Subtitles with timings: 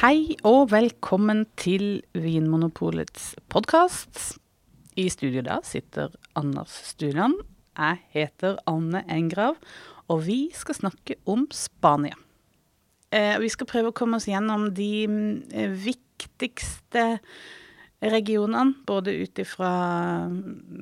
[0.00, 4.38] Hei og velkommen til Vinmonopolets podkast.
[4.96, 7.34] I studio da sitter Anders Stuland.
[7.76, 9.58] Jeg heter Anne Engrav,
[10.08, 12.16] og vi skal snakke om Spania.
[13.12, 17.20] Eh, vi skal prøve å komme oss gjennom de eh, viktigste
[18.00, 19.74] regionene, både ut ifra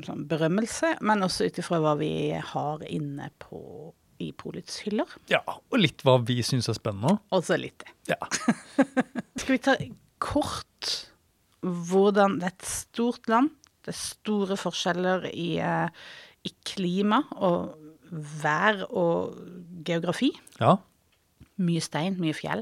[0.06, 3.64] sånn berømmelse, men også ut ifra hva vi har inne på
[4.22, 5.10] i Polets hyller.
[5.30, 7.18] Ja, og litt hva vi syns er spennende.
[7.34, 7.92] Også litt det.
[8.14, 8.18] Ja.
[9.40, 9.76] Skal vi ta
[10.22, 10.94] kort
[11.60, 13.50] hvordan Det er et stort land.
[13.82, 15.88] Det er store forskjeller i, eh,
[16.46, 17.74] i klima og
[18.42, 19.38] vær og
[19.84, 20.32] geografi.
[20.60, 20.76] ja.
[21.58, 22.60] Mye stein, mye fjell.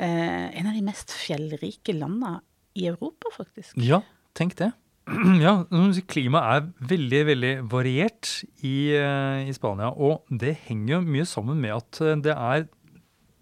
[0.00, 2.38] Eh, en av de mest fjellrike landene
[2.76, 3.76] i Europa, faktisk.
[3.76, 3.98] Ja,
[4.32, 4.70] tenk det.
[5.44, 5.62] Ja,
[6.10, 8.30] Klimaet er veldig veldig variert
[8.66, 9.92] i, eh, i Spania.
[9.94, 12.66] Og det henger jo mye sammen med at eh, det er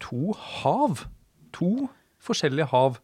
[0.05, 1.07] to hav.
[1.57, 1.89] To
[2.25, 3.01] forskjellige hav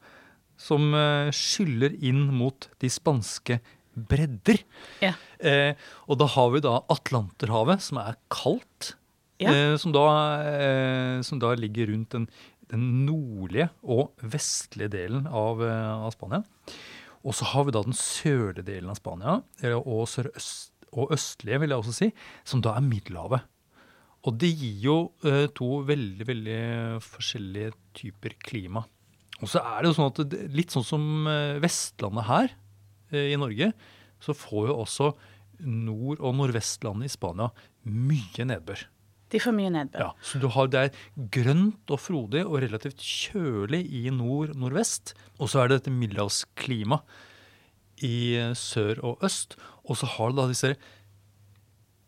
[0.60, 3.60] som eh, skyller inn mot de spanske
[3.96, 4.60] bredder.
[5.02, 5.14] Ja.
[5.40, 5.72] Eh,
[6.08, 8.94] og da har vi da Atlanterhavet, som er kaldt.
[9.40, 9.54] Ja.
[9.54, 10.06] Eh, som, da,
[10.44, 12.28] eh, som da ligger rundt den,
[12.70, 16.44] den nordlige og vestlige delen av, av Spania.
[17.20, 19.40] Og så har vi da den sørlige delen av Spania,
[19.76, 22.08] og sørøst og østlige, vil jeg også si,
[22.48, 23.44] som da er Middelhavet.
[24.28, 26.62] Og det gir jo eh, to veldig, veldig
[27.04, 28.82] forskjellige typer klima.
[29.40, 32.50] Og så er det jo sånn at litt sånn som eh, Vestlandet her
[33.14, 33.70] eh, i Norge,
[34.20, 35.12] så får jo også
[35.64, 37.48] Nord- og Nordvestlandet i Spania
[37.88, 38.84] mye nedbør.
[39.30, 40.00] De får mye nedbør.
[40.02, 40.90] Ja, så du har, Det er
[41.36, 45.14] grønt og frodig og relativt kjølig i nord-nordvest.
[45.38, 47.04] Og så er det dette middelhavsklimaet
[48.06, 49.56] i sør og øst.
[49.84, 50.74] Og så har du da disse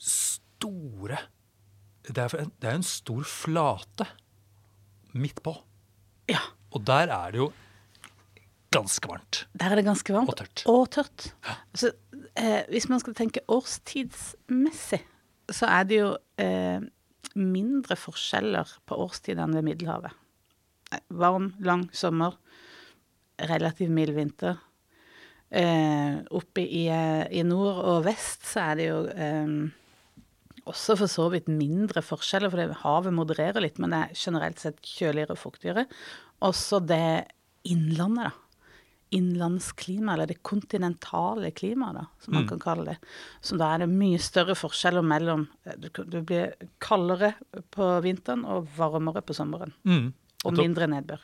[0.03, 1.19] store
[2.03, 4.09] Det er, det er en stor flate
[5.15, 5.53] midt på.
[6.31, 6.41] Ja.
[6.75, 7.53] Og der er det jo
[8.72, 9.44] ganske varmt.
[9.54, 10.33] Der er det ganske varmt.
[10.33, 10.65] Og tørt.
[10.66, 11.34] Og tørt.
[11.75, 11.93] Så,
[12.34, 15.03] eh, hvis man skal tenke årstidsmessig,
[15.53, 16.10] så er det jo
[16.41, 16.81] eh,
[17.38, 20.19] mindre forskjeller på årstidene ved Middelhavet.
[21.09, 22.37] Varm, lang sommer,
[23.48, 24.60] relativt mild vinter.
[25.53, 29.50] Eh, oppe i, eh, i nord og vest så er det jo eh,
[30.69, 34.81] også for så vidt mindre forskjeller, for havet modererer litt, men det er generelt sett
[34.87, 35.84] kjøligere og fuktigere.
[36.44, 37.28] Også det
[37.69, 38.38] innlandet, da.
[39.12, 42.97] Innlandsklima, eller det kontinentale klimaet, da, som man kan kalle det.
[43.45, 45.47] Så da er det mye større forskjeller mellom
[45.77, 47.34] Du, du blir kaldere
[47.75, 49.75] på vinteren og varmere på sommeren.
[49.84, 50.12] Mm.
[50.49, 51.22] Og mindre nedbør.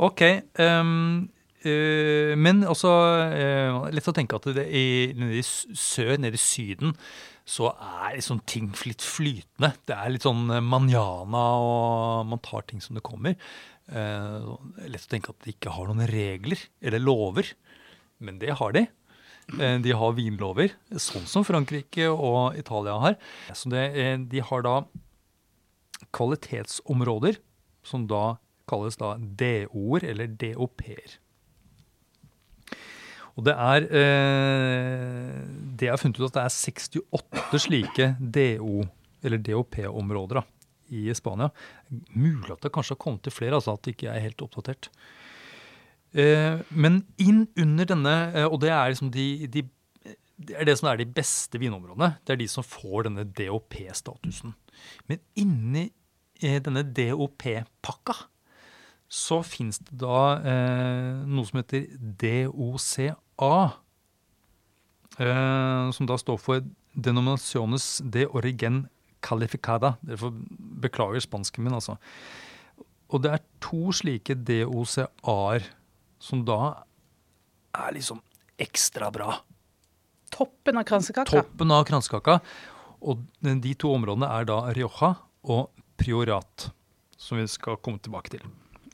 [0.00, 0.22] Ok.
[0.60, 1.28] Um,
[1.66, 2.92] uh, men også
[3.34, 4.86] uh, lett å tenke at det i,
[5.16, 6.94] nede i sør, nede i Syden,
[7.50, 9.72] så er liksom ting litt flytende.
[9.88, 13.34] Det er litt sånn eh, manjana, og man tar ting som det kommer.
[13.90, 14.48] Eh,
[14.86, 17.48] lett å tenke at de ikke har noen regler eller lover,
[18.22, 18.84] men det har de.
[19.58, 23.16] Eh, De har vinlover, sånn som Frankrike og Italia har.
[23.52, 24.76] Så det, eh, de har da
[26.14, 27.36] kvalitetsområder,
[27.82, 28.36] som da
[28.70, 31.16] kalles da DO-er eller DOP-er.
[33.38, 35.36] Og det er eh,
[35.78, 38.88] Det jeg har funnet ut at det er 68 slike DO-
[39.24, 40.42] eller DOP-områder da,
[40.90, 41.50] i Spania.
[42.12, 44.90] Mulig at det kanskje har kommet til flere, altså at det ikke er helt oppdatert.
[46.10, 49.66] Eh, men inn under denne, eh, og det er liksom de, de
[50.40, 52.14] det er det som er de beste vinområdene.
[52.24, 54.54] Det er de som får denne DOP-statusen.
[55.10, 55.90] Men inni
[56.40, 58.16] eh, denne DOP-pakka
[59.10, 61.88] så fins det da eh, noe som heter
[62.22, 63.54] DOCA.
[65.20, 66.64] Eh, som da står for
[66.94, 68.84] Denominaciones de Origen
[69.24, 69.94] Calificada.
[70.04, 70.34] Dere får
[70.84, 71.96] beklager spansken min, altså.
[73.10, 75.66] Og det er to slike DOCA-er
[76.20, 76.60] som da
[77.74, 78.20] er liksom
[78.60, 79.38] ekstra bra
[80.30, 81.30] Toppen av kransekaka.
[81.30, 82.38] toppen av kransekaka.
[83.02, 85.14] Og de to områdene er da Rioja
[85.50, 86.68] og Priorat,
[87.18, 88.44] som vi skal komme tilbake til.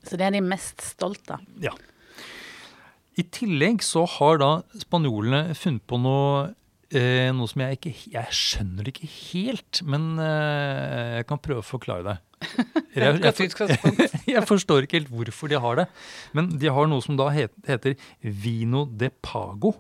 [0.06, 1.44] Så det er de mest stolte av.
[1.60, 1.74] Ja.
[3.16, 4.50] I tillegg så har da
[4.80, 6.54] spanjolene funnet på noe,
[6.94, 11.64] eh, noe som jeg ikke Jeg skjønner det ikke helt, men eh, jeg kan prøve
[11.64, 12.16] å forklare det.
[12.96, 15.84] Jeg, Jeg, jeg, jeg forstår ikke helt hvorfor de har det.
[16.36, 19.74] Men de har noe som da het, heter Vino de Pago.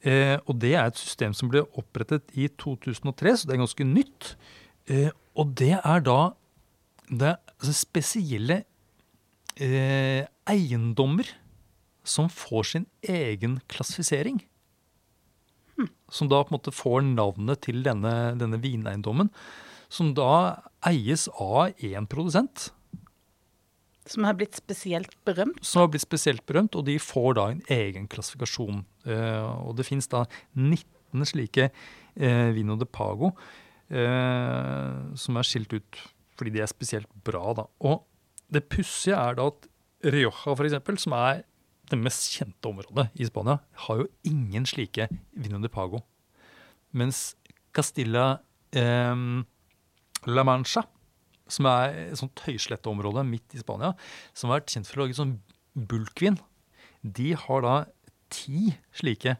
[0.00, 3.86] Eh, og det er et system som ble opprettet i 2003, så det er ganske
[3.86, 4.32] nytt.
[4.90, 6.18] Eh, og det er da
[7.10, 8.62] det altså spesielle
[9.60, 11.30] eh, eiendommer
[12.06, 14.40] som får sin egen klassifisering.
[16.10, 19.30] Som da på en måte får navnet til denne, denne vineiendommen.
[19.90, 22.70] Som da eies av én produsent.
[24.10, 25.60] Som har blitt spesielt berømt?
[25.66, 28.84] Som har blitt spesielt berømt, og de får da en egen klassifikasjon.
[29.06, 30.24] Eh, og det fins da
[30.56, 33.34] 19 slike eh, Vino de Pago
[33.90, 36.00] eh, som er skilt ut
[36.40, 37.52] fordi de er spesielt bra.
[37.52, 37.66] da.
[37.84, 38.06] Og
[38.48, 39.66] det pussige er da at
[40.00, 41.42] Rioja, eksempel, som er
[41.90, 46.02] det mest kjente området i Spania, har jo ingen slike Vino de Pago.
[46.96, 47.34] Mens
[47.74, 48.40] Castilla
[48.72, 49.14] eh,
[50.30, 50.84] La Mancha,
[51.50, 53.92] som er et sånt høysletteområde midt i Spania,
[54.34, 55.36] som har vært kjent for å lage sånn
[55.74, 56.38] bulkvin,
[57.02, 57.76] de har da
[58.30, 59.36] ti slike.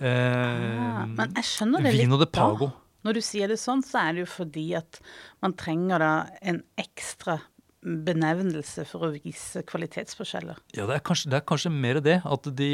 [0.00, 2.70] Eh, Ah, men jeg skjønner det Vino de Pago.
[2.72, 2.78] da.
[3.02, 5.00] Når du sier det sånn, så er det jo fordi at
[5.42, 6.10] man trenger da
[6.40, 7.40] en ekstra
[7.82, 10.60] benevnelse for å vise kvalitetsforskjeller.
[10.76, 12.20] Ja, det er kanskje, det er kanskje mer det.
[12.24, 12.70] At, de,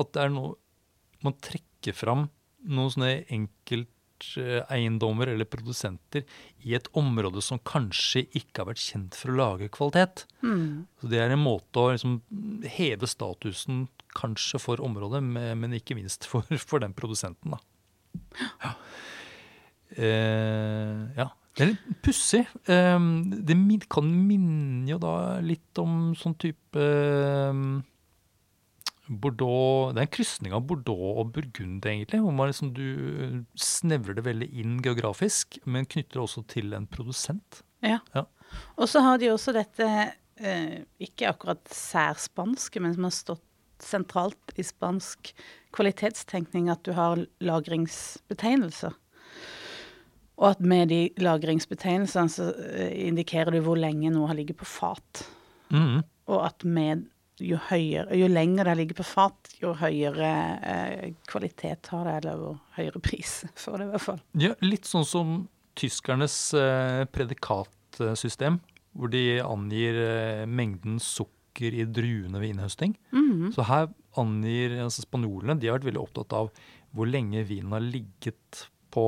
[0.00, 0.58] at det er noe
[1.22, 2.24] Man trekker fram
[2.66, 6.24] noen sånne enkelteiendommer eller produsenter
[6.66, 10.24] i et område som kanskje ikke har vært kjent for å lage kvalitet.
[10.98, 12.18] Så det er en måte å liksom
[12.74, 13.84] heve statusen
[14.18, 17.62] kanskje for området, men men ikke minst for, for den produsenten, da.
[18.66, 18.74] Ja.
[19.94, 21.30] Eh, ja.
[21.52, 22.42] Det er litt pussig.
[22.70, 23.06] Eh,
[23.48, 23.56] det
[23.92, 27.64] kan minne jo da litt om sånn type eh,
[29.12, 32.22] Bordeaux Det er en krysning av Bordeaux og Burgund, egentlig.
[32.22, 36.88] Hvor man liksom, du snevrer det veldig inn geografisk, men knytter det også til en
[36.90, 37.62] produsent.
[37.84, 37.98] Ja.
[38.14, 38.26] Ja.
[38.78, 39.88] Og så har de også dette,
[40.40, 43.48] eh, ikke akkurat særspanske, men som har stått
[43.82, 45.32] sentralt i spansk
[45.74, 48.94] kvalitetstenkning, at du har lagringsbetegnelser.
[50.42, 54.66] Og at med de lagringsbetegnelsene så eh, indikerer du hvor lenge noe har ligget på
[54.66, 55.22] fat.
[55.70, 56.02] Mm.
[56.32, 57.06] Og at med
[57.42, 60.32] jo høyere, jo lenger det ligger på fat, jo høyere
[60.68, 64.20] eh, kvalitet har det, eller jo høyere pris får det i hvert fall.
[64.42, 65.32] Ja, litt sånn som
[65.78, 68.60] tyskernes eh, predikatsystem,
[68.98, 72.94] hvor de angir eh, mengden sukker i druene ved innhøsting.
[73.52, 76.48] Så her angir altså spanjolene De har vært veldig opptatt av
[76.96, 79.04] hvor lenge vinen har ligget på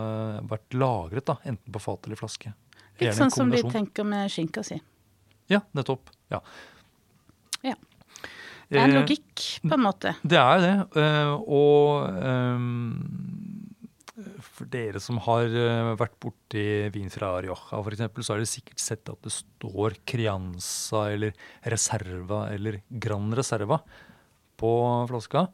[0.00, 2.54] eh, Vært lagret, da, enten på fat eller flaske.
[3.00, 4.78] Litt sånn som de tenker med skinka si.
[5.52, 6.08] Ja, nettopp.
[6.32, 6.40] Ja.
[7.62, 7.74] Ja.
[8.66, 10.14] Det er en Eh, logikk, på en måte.
[10.26, 10.72] Det er det.
[10.98, 12.96] eh, Og um,
[14.42, 15.44] for dere som har
[16.00, 21.04] vært borti vin fra Rioja f.eks., så har dere sikkert sett at det står Crianza
[21.12, 21.36] eller
[21.68, 23.78] Reserva eller Gran Reserva
[24.56, 24.72] på
[25.12, 25.46] flaska.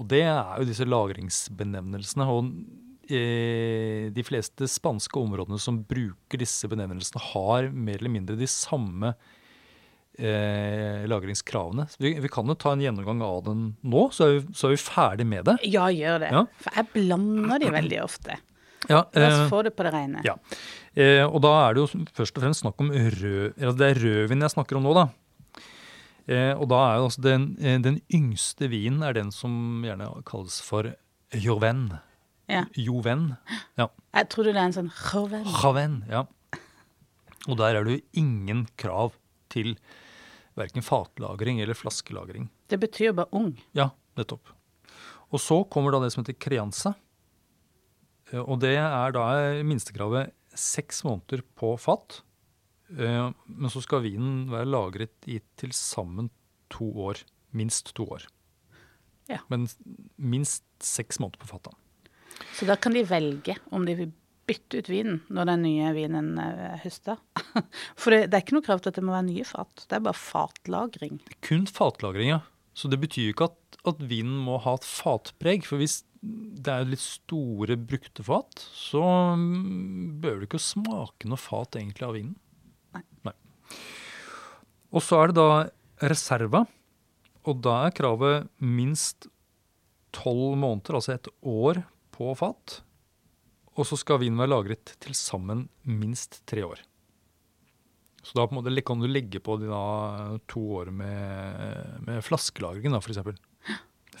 [0.00, 2.24] Og det er jo disse lagringsbenevnelsene.
[2.32, 2.50] Og
[3.10, 9.14] de fleste spanske områdene som bruker disse benevnelsene, har mer eller mindre de samme
[10.18, 11.86] eh, lagringskravene.
[11.98, 14.76] Vi, vi kan jo ta en gjennomgang av den nå, så er vi, så er
[14.76, 15.56] vi ferdig med det.
[15.70, 16.30] Ja, gjør det.
[16.34, 16.44] Ja.
[16.64, 18.38] For jeg blander de veldig ofte.
[18.88, 20.22] Ja, La oss eh, få det på det rene.
[20.26, 20.36] ja.
[20.98, 23.52] Eh, og da er det jo først og fremst snakk om rød...
[23.54, 25.04] Altså det er rødvin jeg snakker om nå, da.
[26.26, 30.08] Eh, og da er jo altså den, eh, den yngste vinen er den som gjerne
[30.26, 30.90] kalles for
[31.30, 31.84] Joven.
[32.50, 32.64] Ja.
[32.74, 33.36] Joven.
[33.78, 33.86] Ja.
[34.16, 35.44] Jeg trodde det er en sånn joven.
[35.62, 36.24] Joven, ja.
[37.48, 39.14] Og der er det jo ingen krav
[39.52, 39.76] til
[40.58, 42.48] verken fatlagring eller flaskelagring.
[42.68, 43.54] Det betyr bare ung.
[43.74, 44.50] Ja, nettopp.
[45.30, 46.92] Og så kommer da det som heter Crianza.
[48.32, 49.28] Eh, Og det er da
[49.66, 52.20] minstekravet seks måneder på fat.
[52.98, 56.30] Eh, Men så skal vinen være lagret i til sammen
[56.70, 57.22] to år.
[57.54, 58.26] Minst to år.
[59.30, 59.38] Ja.
[59.48, 59.68] Men
[60.18, 61.70] minst seks måneder på fat.
[62.56, 64.12] Så da kan de velge om de vil
[64.50, 67.16] bytte ut vinen når den nye vinen er høsta.
[68.00, 69.84] For det, det er ikke noe krav til at det må være nye fat.
[69.86, 71.20] Det er bare fatlagring.
[71.46, 72.40] Kun fatlagring, ja.
[72.74, 75.66] Så det betyr jo ikke at, at vinen må ha et fatpreg.
[75.68, 81.40] For hvis det er litt store brukte fat, så bør behøver det ikke smake noe
[81.40, 82.36] fat egentlig av vinen.
[82.96, 83.04] Nei.
[83.28, 83.36] Nei.
[84.90, 86.64] Og så er det da reserva.
[87.48, 89.30] Og da er kravet minst
[90.12, 91.80] tolv måneder, altså et år,
[92.20, 92.80] på fat.
[93.78, 96.82] Og så skal vinen være lagret til sammen minst tre år.
[98.20, 103.22] Så da måte kan du legge på de da to år med, med flaskelagringen, f.eks.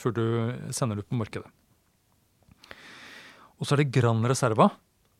[0.00, 0.24] Før du
[0.72, 1.50] sender det ut på markedet.
[3.60, 4.70] Og så er det Gran Reserva,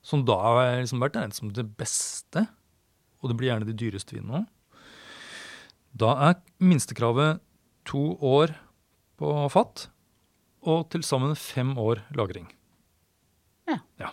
[0.00, 2.46] som da har liksom vært regnet som det beste.
[3.20, 4.46] Og det blir gjerne de dyreste vinene.
[5.92, 7.42] Da er minstekravet
[7.84, 8.54] to år
[9.20, 9.90] på fat,
[10.64, 12.49] og til sammen fem år lagring.
[13.70, 13.78] Ja.
[14.02, 14.10] Ja.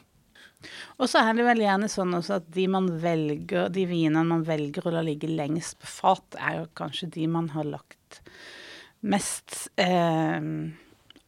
[0.98, 4.46] Og så er det vel gjerne sånn også at de, man velger, de vinene man
[4.48, 8.22] velger å la ligge lengst på fat, er jo kanskje de man har lagt
[9.06, 10.42] mest eh,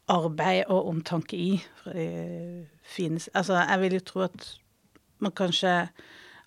[0.10, 1.52] arbeid og omtanke i.
[2.90, 4.50] Fines, altså, jeg vil jo tro at
[5.22, 5.76] man kanskje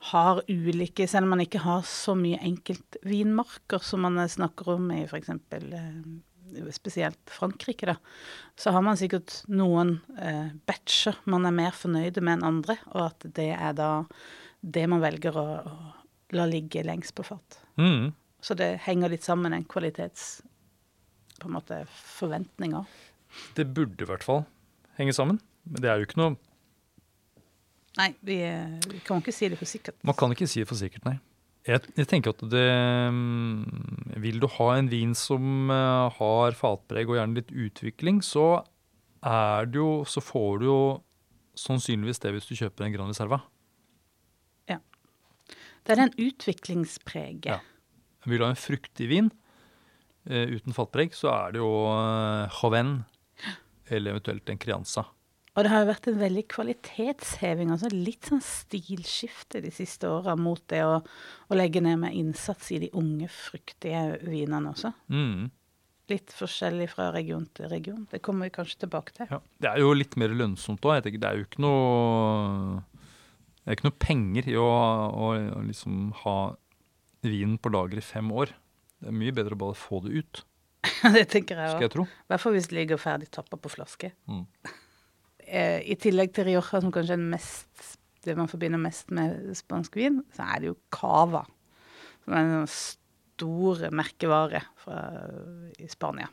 [0.02, 5.04] har ulike Selv om man ikke har så mye enkeltvinmarker som man snakker om i
[5.04, 5.30] f.eks.
[6.56, 7.96] Eh, spesielt Frankrike, da,
[8.58, 13.08] så har man sikkert noen eh, batcher man er mer fornøyde med enn andre, og
[13.10, 13.90] at det er da
[14.62, 17.58] det man velger å, å la ligge lengst på fat.
[17.80, 18.12] Mm.
[18.42, 20.42] Så det henger litt sammen, en kvalitets
[21.42, 22.86] på en måte forventninger.
[23.56, 24.44] Det burde i hvert fall
[24.98, 25.40] henge sammen.
[25.66, 26.38] Men det er jo ikke noe
[27.92, 28.38] Nei, vi,
[28.88, 29.98] vi kan ikke si det for sikkert.
[30.08, 31.18] Man kan ikke si det for sikkert, nei.
[31.62, 32.66] Jeg, jeg tenker at det
[33.14, 38.64] mm, Vil du ha en vin som uh, har fatpreg og gjerne litt utvikling, så
[39.22, 40.82] er det jo Så får du jo
[41.62, 43.42] sannsynligvis det hvis du kjøper en Gran Reserva.
[44.70, 44.78] Ja.
[45.84, 47.50] Det er den utviklingspreget.
[47.50, 47.58] Ja.
[48.24, 51.72] Vil du ha en fruktig vin uh, uten fatpreg, så er det jo
[52.56, 53.02] Joven
[53.92, 55.04] eller eventuelt en Crianza.
[55.52, 60.32] Og det har jo vært en veldig kvalitetsheving, altså litt sånn stilskifte de siste åra
[60.38, 64.94] mot det å, å, legge ned med innsats i de unge, fruktige vinene også.
[65.12, 65.50] Mm.
[66.08, 68.06] Litt forskjellig fra region til region.
[68.08, 69.28] Det kommer vi kanskje tilbake til.
[69.28, 69.42] Ja.
[69.60, 71.04] Det er jo litt mer lønnsomt òg.
[71.04, 72.80] Det er jo ikke noe
[73.60, 76.36] Det er ikke noe penger i å, å, å liksom ha
[77.22, 78.56] vinen på lager i fem år.
[79.02, 80.46] Det er mye bedre å bare få det ut.
[81.14, 82.00] det tenker jeg òg.
[82.00, 84.14] I hvert fall hvis det ligger ferdig tappa på flaske.
[84.32, 84.46] Mm.
[85.52, 89.98] Eh, I tillegg til Rioja, som kanskje er mest, det man forbinder mest med spansk
[90.00, 91.42] vin, så er det jo cava.
[92.22, 95.02] Som er en stor merkevare fra,
[95.76, 96.30] i Spania.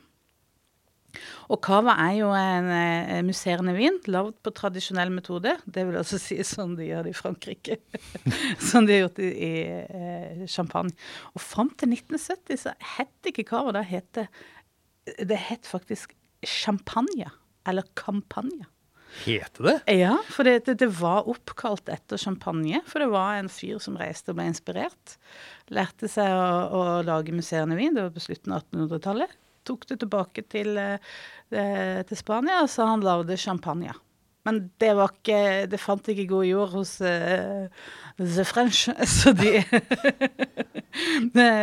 [1.50, 5.56] Og cava er jo en, eh, musserende vin, lagd på tradisjonell metode.
[5.66, 7.80] Det vil altså si sånn de gjør det i Frankrike.
[8.70, 9.52] sånn de har gjort i, i
[10.00, 10.94] eh, champagne.
[11.34, 16.14] Og fram til 1970 så het ikke cava, det het faktisk
[16.46, 17.34] champagne.
[17.68, 18.70] Eller campagna.
[19.24, 19.76] Heter det?
[19.98, 22.82] Ja, for det, det, det, var oppkalt etter champagne.
[22.88, 25.16] For det var en fyr som reiste og ble inspirert.
[25.74, 27.96] Lærte seg å, å lage musserende vin.
[27.96, 29.38] Det var på slutten av 1800-tallet
[29.70, 33.94] tok det tilbake til, eh, til Spania, så han lagde champagne.
[34.44, 37.68] Men det ikke Det fant ikke god jord hos uh,
[38.16, 38.88] The French,
[39.18, 39.60] så de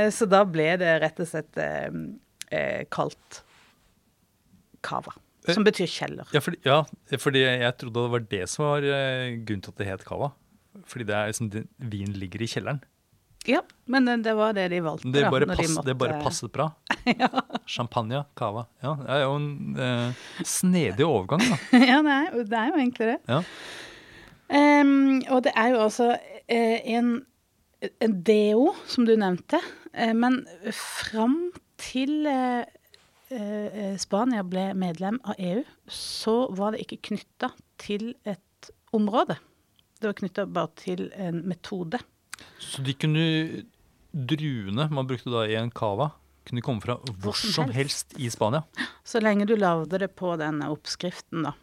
[0.18, 3.42] Så da ble det rett og slett uh, kalt
[4.86, 5.16] cava.
[5.56, 6.28] Som betyr kjeller.
[6.36, 6.82] Ja fordi, ja,
[7.22, 10.34] fordi, jeg trodde det var det som var grunnen til at det het cava.
[10.88, 11.50] Fordi det er liksom,
[11.92, 12.84] vin ligger i kjelleren.
[13.48, 15.08] Ja, men det var det de valgte.
[15.14, 15.88] Det bare, da, pass, de måtte...
[15.88, 16.68] det bare passet bra.
[17.22, 17.30] ja.
[17.70, 18.66] Champagne, cava.
[18.84, 21.60] Ja, det er jo en eh, snedig overgang, da.
[21.92, 23.18] ja, det er, det er, jo egentlig det.
[23.32, 23.40] Ja.
[24.48, 26.10] Um, og det er jo også
[26.52, 27.14] eh, en,
[28.04, 29.62] en DO, som du nevnte.
[29.94, 30.42] Eh, men
[30.76, 31.40] fram
[31.80, 32.68] til eh,
[33.34, 39.38] eh, Spania ble medlem av EU, så var det ikke knytta til et område.
[39.98, 42.00] Det var knytta bare til en metode.
[42.62, 43.26] Så de kunne
[44.18, 46.10] Druene man brukte da i en cava,
[46.48, 48.64] kunne komme fra hvor som helst i Spania?
[49.04, 51.54] Så lenge du lagde det på den oppskriften, da.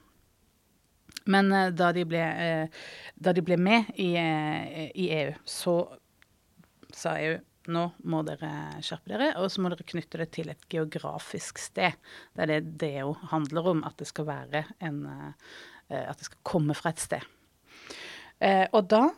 [1.24, 2.84] Men uh, da, de ble, uh,
[3.16, 4.12] da, de ble, med i,
[4.92, 5.78] i, EU, så
[6.94, 7.38] sa EU
[7.72, 8.50] nå må dere
[8.84, 11.96] skjerpe dere, og så må dere knytte det til et geografisk sted.
[12.34, 15.06] Det er det det jo handler om, at det skal være en
[15.92, 17.24] At det skal komme fra et sted.
[18.42, 19.08] Eh, og da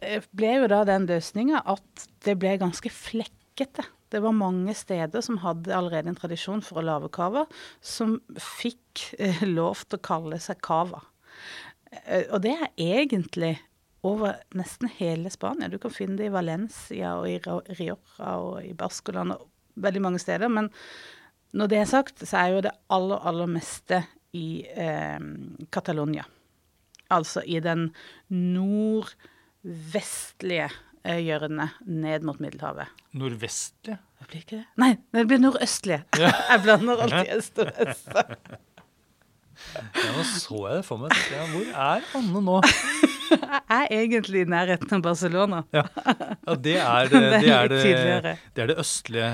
[0.00, 3.84] eh, ble jo da den løsninga at det ble ganske flekkete.
[4.10, 7.44] Det var mange steder som hadde allerede en tradisjon for å lage kava,
[7.80, 11.02] som fikk eh, lov til å kalle seg kava.
[11.90, 13.56] Eh, og det er egentlig
[14.06, 15.68] over nesten hele Spania.
[15.68, 17.96] Du kan finne det i Valencia og i Rioja
[18.40, 20.48] og i Baskoland og veldig mange steder.
[20.52, 20.70] Men
[21.56, 24.02] når det er sagt, så er jo det aller, aller meste
[24.36, 25.20] i eh,
[25.72, 26.24] Catalonia.
[27.10, 27.90] Altså i den
[28.30, 30.70] nordvestlige
[31.02, 32.86] eh, hjørnet ned mot Middelhavet.
[33.18, 33.98] Nordvestlige?
[34.20, 34.66] Det blir ikke det?
[34.80, 36.02] Nei, det blir nordøstlige.
[36.20, 36.30] Ja.
[36.52, 38.08] Jeg blander alltid øst og vest.
[39.76, 39.82] Ja,
[40.16, 41.10] nå så jeg det for meg.
[41.52, 42.56] Hvor er Anne nå?
[43.70, 45.62] Jeg er egentlig i nærheten av Barcelona.
[45.76, 49.32] Ja, ja det, er det, det, er det, det er det østlige,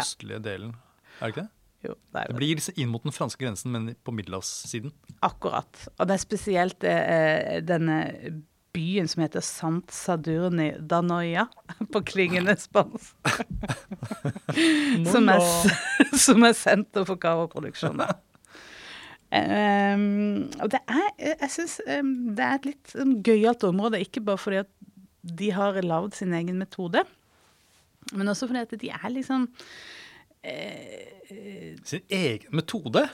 [0.00, 0.76] østlige delen,
[1.20, 1.50] er det ikke det?
[1.80, 4.92] Jo, det, det, blir inn mot den franske grensen, men på middelhavssiden.
[5.24, 5.86] Akkurat.
[5.96, 7.96] Og det er spesielt eh, denne
[8.74, 11.46] byen som heter Sant Sadurni Danoia,
[11.92, 13.16] på klingende spansk.
[15.08, 15.46] som, er,
[16.12, 18.04] som er senter for kavaproduksjon.
[19.30, 24.24] Um, og det er, jeg synes, um, det er et litt um, gøyalt område, ikke
[24.26, 24.70] bare fordi at
[25.38, 27.04] de har lagd sin egen metode,
[28.16, 31.30] men også fordi at de er liksom uh,
[31.86, 33.04] Sin egen metode?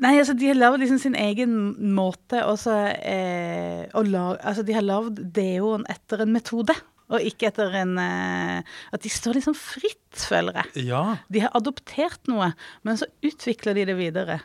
[0.00, 1.52] Nei, altså de har lagd liksom sin egen
[1.96, 6.72] måte også, uh, å lage Altså de har lagd deoen etter en metode,
[7.12, 10.88] og ikke etter en eh, At de står liksom fritt, føler jeg.
[10.88, 11.04] Ja.
[11.30, 12.50] De har adoptert noe,
[12.82, 14.40] men så utvikler de det videre.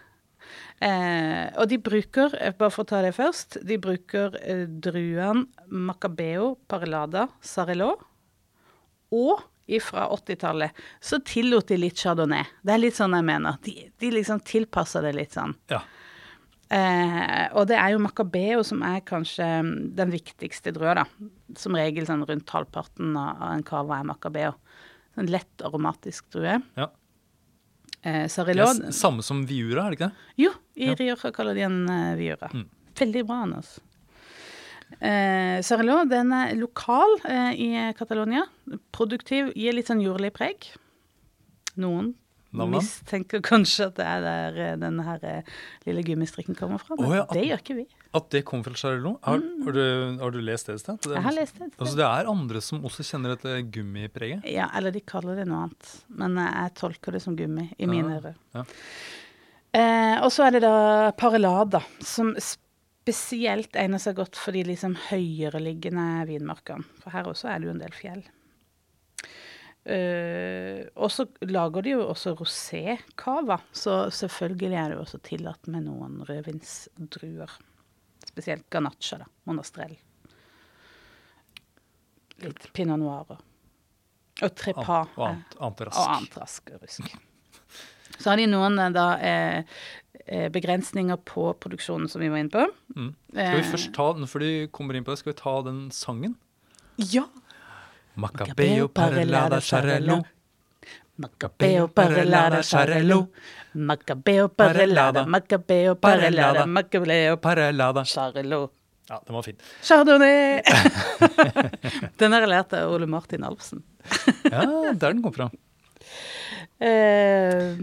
[0.81, 5.45] Eh, og de bruker, eh, bare for å ta det først, de bruker eh, druene
[5.67, 7.95] Macabeo, Parelada, Sarelo,
[9.11, 9.47] Og
[9.83, 12.43] fra 80-tallet så tillot de litt chardonnay.
[12.63, 13.55] Det er litt sånn jeg mener.
[13.63, 15.55] De, de liksom tilpasser det litt sånn.
[15.71, 15.79] ja.
[16.71, 21.03] Eh, og det er jo Macabeo som er kanskje mm, den viktigste drua, da.
[21.59, 24.53] Som regel sånn rundt halvparten av en cava er Macabeo.
[25.19, 26.61] En lett aromatisk drue.
[26.79, 26.87] ja.
[28.01, 30.27] Eh, Det er samme som Viura, er det ikke det?
[30.41, 32.49] Jo, i Rioja kaller de en uh, Viura.
[32.53, 32.67] Mm.
[32.97, 33.75] Veldig bra, Anders.
[34.99, 38.43] Eh, Sarilot den er lokal eh, i Catalonia.
[38.91, 40.67] Produktiv, gir litt sånn jordlig preg.
[41.79, 42.11] Noen
[42.59, 42.81] Navnet?
[42.83, 45.51] mistenker kanskje at det er der eh, den her eh,
[45.87, 47.85] lille gummistrikken kommer fra, men oh, ja, at- det gjør ikke vi.
[48.13, 49.21] At det kommer fra Charlot?
[49.23, 51.07] Har, har, du, har du lest det et sted?
[51.13, 51.69] Jeg har lest det.
[51.69, 51.79] et sted.
[51.85, 54.43] Altså, det er andre som også kjenner dette gummipreget?
[54.51, 55.93] Ja, eller de kaller det noe annet.
[56.19, 58.35] Men jeg tolker det som gummi i mine Ja, ører.
[58.59, 58.65] ja.
[59.71, 64.97] Eh, og så er det da parelada, som spesielt egner seg godt for de liksom
[65.07, 66.83] høyereliggende vinmarkene.
[67.01, 68.21] For her også er det jo en del fjell.
[69.85, 75.67] Eh, og så lager de jo også rosé-cava, så selvfølgelig er det jo også tillatt
[75.73, 77.49] med noen rødvinsdruer.
[78.29, 79.25] Spesielt ganacha, da.
[79.49, 79.97] Monastrell.
[82.41, 83.25] Litt pinot noir.
[83.29, 83.41] og-
[84.41, 85.07] Og trepas.
[85.17, 85.81] Og annet, annet.
[85.87, 87.17] Og og rusk.
[88.19, 89.63] Så har de noen eh, da eh,
[90.27, 92.65] eh, begrensninger på produksjonen som vi var inne på.
[92.95, 93.15] Mm.
[93.31, 95.89] Skal vi Eh, først ta, før de kommer inn på det, skal vi ta den
[95.91, 96.35] sangen?
[96.97, 97.25] Ja!
[98.15, 100.21] Macabeo parellada charello.
[101.17, 103.27] Macabeo parellada charello.
[103.73, 108.03] Macabeo parellada, macabeo parellada, macabeo Parellada.
[108.05, 108.71] charello.
[109.09, 109.55] Ja, den var fin.
[109.83, 110.61] Chardonnay!
[112.19, 113.81] Den har jeg lært av Ole Martin Alfsen.
[114.45, 114.61] Ja,
[114.93, 115.49] der den kom fra.
[116.79, 117.75] Eh,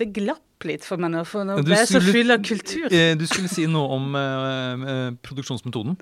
[0.00, 2.86] det glapp litt for meg nå, for nå ble jeg så full av kultur.
[2.92, 5.96] Eh, Du skulle si noe om eh, eh, produksjonsmetoden.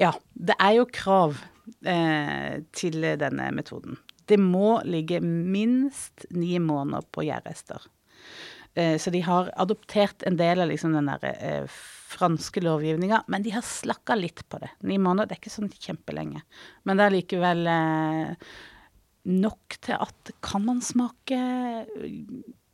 [0.00, 1.38] Ja, det er jo krav
[1.86, 3.98] eh, til denne metoden.
[4.26, 7.82] Det må ligge minst ni måneder på gjærrester.
[8.74, 11.66] Eh, så de har adoptert en del av liksom den der eh,
[12.14, 14.70] franske lovgivninga, men de har slakka litt på det.
[14.86, 16.44] Ni måneder, det er ikke sånn kjempelenge.
[16.86, 17.62] Men det er likevel
[19.24, 21.38] nok til at kan man smake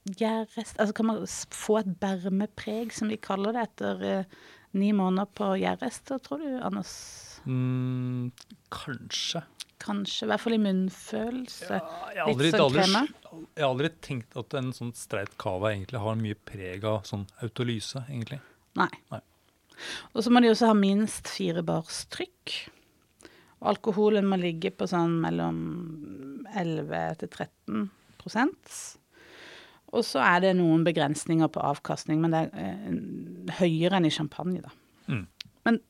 [0.08, 4.40] gjærrest Altså kan man få et bermepreg, som vi kaller det, etter uh,
[4.78, 6.92] ni måneder på gjærrester, tror du, Anders?
[7.44, 8.30] Mm,
[8.72, 9.42] kanskje.
[9.80, 11.78] Kanskje, i hvert fall i munnfølelse.
[11.80, 12.84] Litt aldri, sånn aldri,
[13.56, 17.24] jeg har aldri tenkt at en sånn streit cava egentlig har mye preg av sånn
[17.44, 18.40] autolyse, egentlig.
[18.78, 18.90] Nei.
[19.12, 19.22] Nei.
[20.12, 22.54] Og så må de også ha minst fire bars trykk.
[23.60, 25.60] Og alkoholen må ligge på sånn mellom
[26.52, 27.88] 11 til 13
[28.20, 28.76] prosent.
[29.96, 34.14] Og så er det noen begrensninger på avkastning, men det er eh, høyere enn i
[34.14, 34.72] champagne, da.
[35.10, 35.24] Mm.
[35.66, 35.80] Men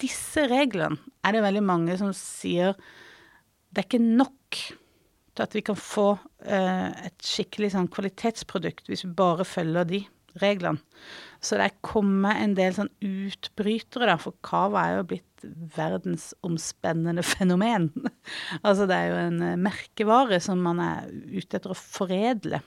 [0.00, 2.78] disse reglene er det veldig mange som sier
[3.70, 4.62] det er ikke nok
[5.30, 6.08] til at vi kan få
[6.42, 10.00] eh, et skikkelig sånn kvalitetsprodukt hvis vi bare følger de
[10.40, 10.82] reglene.
[11.42, 15.46] Så det er kommet en del sånn utbrytere, da, for cava er jo blitt
[15.76, 17.90] verdensomspennende fenomen.
[18.60, 22.62] altså det er jo en eh, merkevare som man er ute etter å foredle.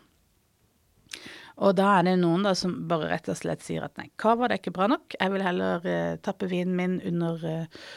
[1.61, 4.47] Og da er det noen da som bare rett og slett sier at nei, cava
[4.47, 5.13] er ikke bra nok.
[5.19, 7.87] Jeg vil heller uh, tappe vinen min under uh,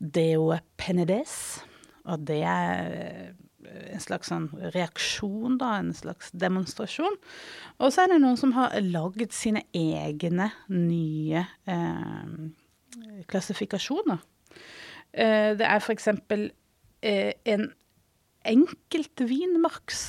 [0.00, 1.34] Deo penedes.
[2.08, 3.32] Og det er eh,
[3.92, 7.18] en slags sånn reaksjon, da, en slags demonstrasjon.
[7.78, 12.32] Og så er det noen som har lagd sine egne nye eh,
[13.30, 14.24] klassifikasjoner.
[15.12, 16.48] Eh, det er eksempel
[17.04, 17.68] eh, en
[18.48, 20.04] enkeltvinmarks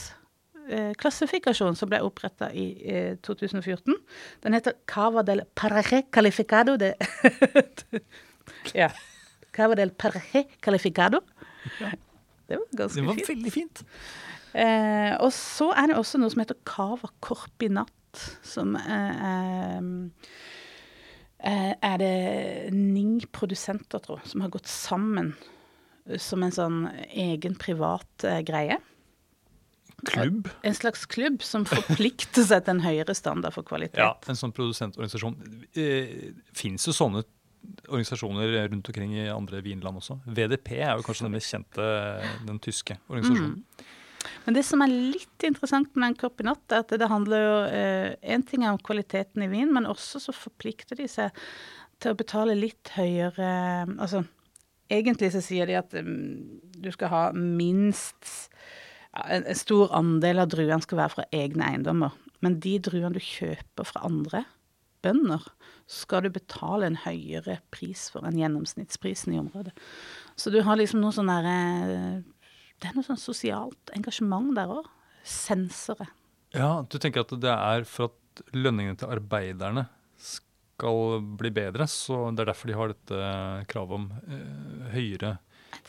[0.99, 3.95] klassifikasjon som ble oppretta i eh, 2014.
[4.43, 6.93] Den heter Cava del Paraje Calificado de
[8.77, 8.89] Ja.
[9.51, 11.21] Cava del Paraje Calificado.
[12.47, 13.01] Det var ganske fint.
[13.01, 13.29] Det var fint.
[13.29, 13.83] veldig fint.
[14.53, 19.79] Eh, og så er det også noe som heter Cava Corpinat, som eh,
[21.47, 25.33] eh, er det ni produsenter, tror jeg, som har gått sammen
[26.07, 28.81] eh, som en sånn egen privat eh, greie.
[30.07, 30.49] Klubb.
[30.65, 33.99] En slags klubb som forplikter seg til en høyere standard for kvalitet.
[34.01, 35.37] Ja, en sånn produsentorganisasjon.
[35.77, 37.23] Eh, Fins jo sånne
[37.87, 40.17] organisasjoner rundt omkring i andre vinland også.
[40.25, 41.89] VDP er jo kanskje den mest kjente,
[42.47, 43.59] den tyske organisasjonen.
[44.45, 47.45] Men det som er litt interessant med en kopp i natt, er at det handler
[47.45, 47.55] jo
[48.21, 51.33] Én ting er om kvaliteten i vin, men også så forplikter de seg
[52.01, 53.49] til å betale litt høyere
[53.97, 54.23] Altså,
[54.91, 58.29] egentlig så sier de at um, du skal ha minst
[59.11, 62.15] en, en, stor andel av druene skal være fra egne eiendommer.
[62.41, 64.45] Men de druene du kjøper fra andre
[65.01, 65.43] bønder,
[65.89, 69.73] skal du betale en høyere pris for enn gjennomsnittsprisen i området.
[70.39, 72.21] Så du har liksom noe sånn derre
[72.81, 74.87] Det er noe sånn sosialt engasjement der òg.
[75.27, 76.07] Sensere.
[76.55, 79.85] Ja, du tenker at det er for at lønningene til arbeiderne
[80.17, 83.31] skal bli bedre, så det er derfor de har dette
[83.69, 85.35] kravet om eh, høyere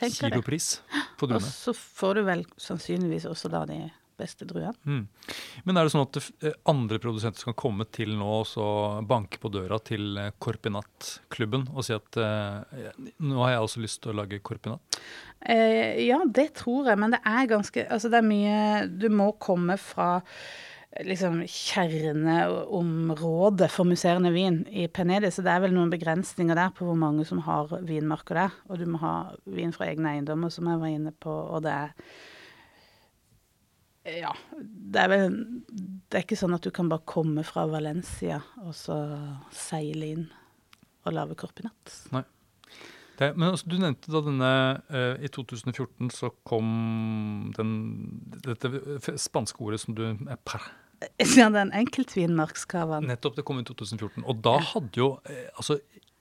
[0.00, 0.74] kilopris
[1.18, 1.42] på druene.
[1.42, 3.80] Og så får du vel sannsynligvis også da de
[4.22, 4.74] beste druene.
[4.84, 5.06] Mm.
[5.66, 9.50] Men er det sånn at eh, andre produsenter skal komme til nå og banke på
[9.52, 12.90] døra til eh, Korpinat-klubben og si at eh,
[13.24, 15.00] nå har jeg også lyst til å lage Korpinat?
[15.40, 19.32] Eh, ja, det tror jeg, men det er ganske Altså det er mye Du må
[19.42, 20.20] komme fra
[21.00, 26.84] liksom kjerneområdet for musserende vin i Penedi, så det er vel noen begrensninger der på
[26.84, 28.52] hvor mange som har vinmarker der.
[28.68, 29.14] Og du må ha
[29.48, 31.88] vin fra egne eiendommer, som jeg var inne på, og det er
[34.02, 34.32] ja.
[34.58, 35.36] Det er vel
[35.70, 38.96] Det er ikke sånn at du kan bare komme fra Valencia og så
[39.54, 40.26] seile inn
[41.06, 41.94] og lage Corpinat.
[42.14, 42.24] Nei.
[43.18, 44.52] Det, men altså, du nevnte da denne
[44.90, 46.68] uh, I 2014 så kom
[47.56, 47.72] den,
[48.42, 50.64] dette spanske ordet som du er per,
[51.38, 53.06] Ja, den enkeltvinmarkskavaen.
[53.10, 53.38] Nettopp.
[53.38, 54.24] Det kom i 2014.
[54.24, 55.78] Og da hadde jo uh, altså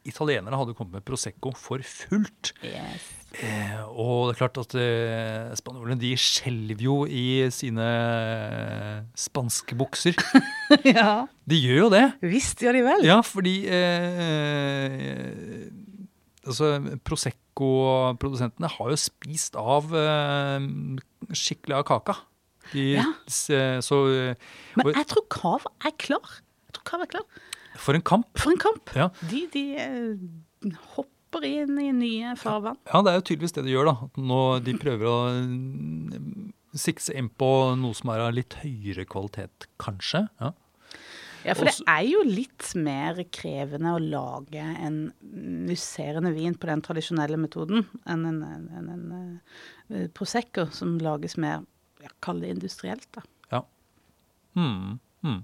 [0.08, 2.56] Italienere hadde kommet med Prosecco for fullt.
[2.66, 3.04] Yes.
[3.40, 9.78] Eh, og det er klart at eh, spanjolene de skjelver jo i sine eh, spanske
[9.80, 10.18] bukser.
[10.98, 11.28] ja.
[11.48, 12.04] De gjør jo det.
[12.34, 13.06] Visst gjør de vel.
[13.08, 15.30] Ja, fordi eh,
[16.50, 16.74] altså,
[17.08, 20.68] Prosecco-produsentene har jo spist av eh,
[21.32, 22.18] skikkelig av kaka.
[22.72, 23.08] De, ja.
[23.28, 24.02] Så,
[24.80, 26.38] Men jeg tror Kav er klar.
[26.70, 27.42] Jeg tror Kav er klar.
[27.80, 28.30] For en kamp.
[28.40, 28.94] For en kamp.
[28.98, 29.10] Ja.
[29.32, 32.80] De, de uh, hopper inn i nye farvann.
[32.92, 34.10] Ja, det er jo tydeligvis det de gjør, da.
[34.32, 39.70] Nå de prøver å mm, sikse inn på noe som er av litt høyere kvalitet,
[39.82, 40.26] kanskje.
[40.44, 40.54] Ja.
[41.42, 45.00] Ja, for det er jo litt mer krevende å lage en
[45.66, 51.66] musserende vin på den tradisjonelle metoden enn en, en, en, en Prosecco som lages mer,
[52.04, 53.24] ja, kaller det industrielt, da.
[53.52, 53.62] Ja.
[54.58, 55.40] Mm, mm.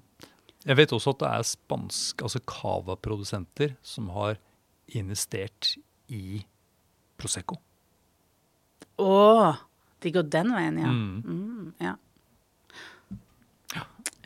[0.67, 4.39] Jeg vet også at det er spansk, altså cava-produsenter som har
[4.97, 5.75] investert
[6.11, 6.41] i
[7.17, 7.59] Prosecco.
[8.97, 9.55] Å!
[10.03, 10.91] De går den veien, ja.
[10.93, 11.71] Mm.
[11.81, 11.95] Ja.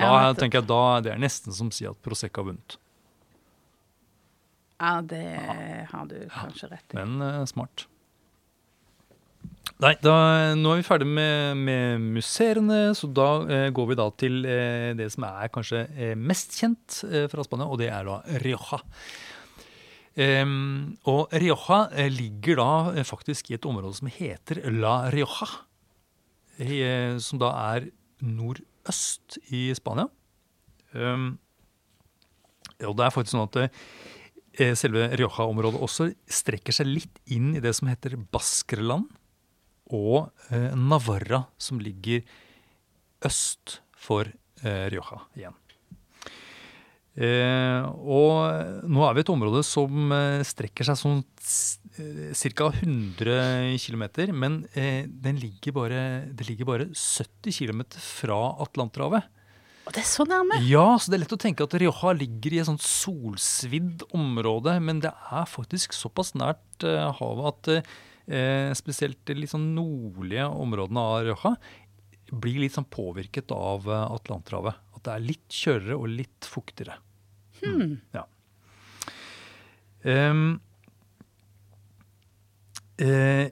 [0.01, 2.77] Da tenker jeg da det er nesten som å si at Prosecco har vunnet.
[4.81, 5.23] Ja, det
[5.91, 6.97] har du kanskje rett i.
[6.97, 7.85] Men uh, smart.
[9.81, 10.13] Nei, da,
[10.53, 14.91] nå er vi ferdig med, med museene, så da eh, går vi da til eh,
[14.93, 18.77] det som er kanskje eh, mest kjent eh, fra Spania, og det er da Rioja.
[20.11, 25.49] Um, og Rioja eh, ligger da eh, faktisk i et område som heter La Rioja,
[27.23, 27.87] som da er
[28.21, 30.05] nordøst i Spania.
[30.93, 31.39] Um,
[32.85, 37.73] og det er faktisk sånn at selve Rioja-området også strekker seg litt inn i det
[37.79, 39.09] som heter Baskerland
[39.91, 42.23] og eh, Navarra, som ligger
[43.27, 44.29] øst for
[44.63, 45.57] eh, Rioja igjen.
[47.11, 51.19] Eh, og nå er vi i et område som eh, strekker seg sånn
[51.91, 52.69] ca.
[52.71, 55.03] 100 km, men eh,
[55.35, 56.01] ligger bare,
[56.31, 59.27] det ligger bare 70 km fra Atlanterhavet.
[59.81, 60.61] Og det er så nærme?
[60.69, 64.77] Ja, så det er lett å tenke at Rioja ligger i et sånt solsvidd område,
[64.79, 67.91] men det er faktisk såpass nært eh, havet at
[68.77, 71.51] spesielt de litt sånn nordlige områdene av Rioja,
[72.31, 74.79] blir litt sånn påvirket av eh, Atlanterhavet.
[74.95, 76.97] At det er litt kjørere og litt fuktigere.
[77.61, 77.97] Hmm.
[78.15, 78.25] Ja.
[80.01, 80.55] Um,
[82.97, 83.45] uh,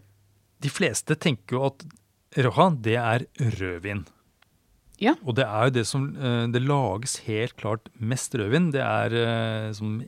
[0.59, 1.83] de fleste tenker jo at
[2.39, 3.25] Rioja, det er
[3.59, 4.05] rødvin.
[4.99, 5.13] Ja.
[5.23, 8.71] Og det er jo det som uh, Det lages helt klart mest rødvin.
[8.73, 9.99] Det er uh, som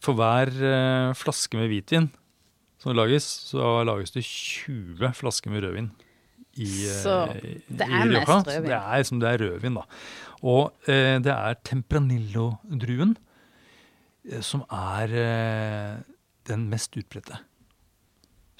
[0.00, 0.50] For hver
[1.20, 2.10] flaske med hvitvin
[2.80, 5.90] som lages, så lages det 20 flasker med rødvin.
[6.58, 6.66] I,
[7.02, 8.64] så eh, det er i mest rødvin?
[8.66, 9.84] Det er, som det er rødvin, da.
[10.40, 13.12] Og eh, det er Tempranillo-druen
[14.30, 15.98] eh, som er eh,
[16.48, 17.42] den mest utbredte.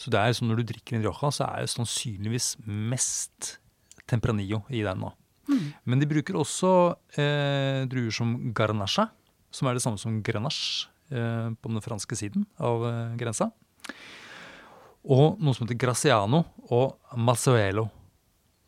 [0.01, 3.57] Så det er som når du drikker en Rioja, så er det sannsynligvis mest
[4.09, 5.15] Tempranillo i den nå.
[5.51, 5.73] Mm.
[5.89, 6.75] Men de bruker også
[7.19, 9.09] eh, druer som Garnacha,
[9.51, 12.85] som er det samme som Grenache eh, på den franske siden av
[13.19, 13.49] grensa.
[15.11, 17.87] Og noe som heter Graciano og Mazzuelo,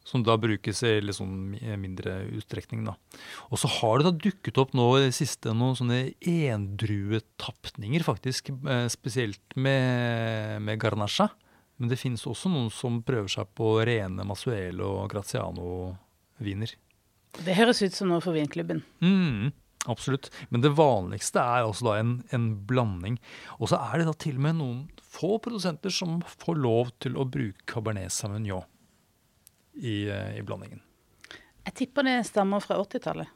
[0.04, 2.84] som da brukes i litt sånn mindre utstrekning.
[2.84, 2.96] da.
[3.50, 8.50] Og så har det da dukket opp nå i det siste noen sånne endruetapninger, faktisk,
[8.50, 11.30] eh, spesielt med, med Garnasha.
[11.78, 16.74] Men det finnes også noen som prøver seg på rene Masuelo og Graziano-viner.
[17.42, 18.82] Det høres ut som noe for vinklubben.
[19.00, 19.52] Mm,
[19.88, 20.28] absolutt.
[20.50, 23.16] Men det vanligste er altså da en, en blanding.
[23.58, 27.18] Og så er det da til og med noen få produsenter som får lov til
[27.20, 28.64] å bruke Cabernet Sauvignon
[29.76, 30.80] i, eh, i blandingen.
[31.62, 33.30] Jeg tipper det stammer fra 80-tallet.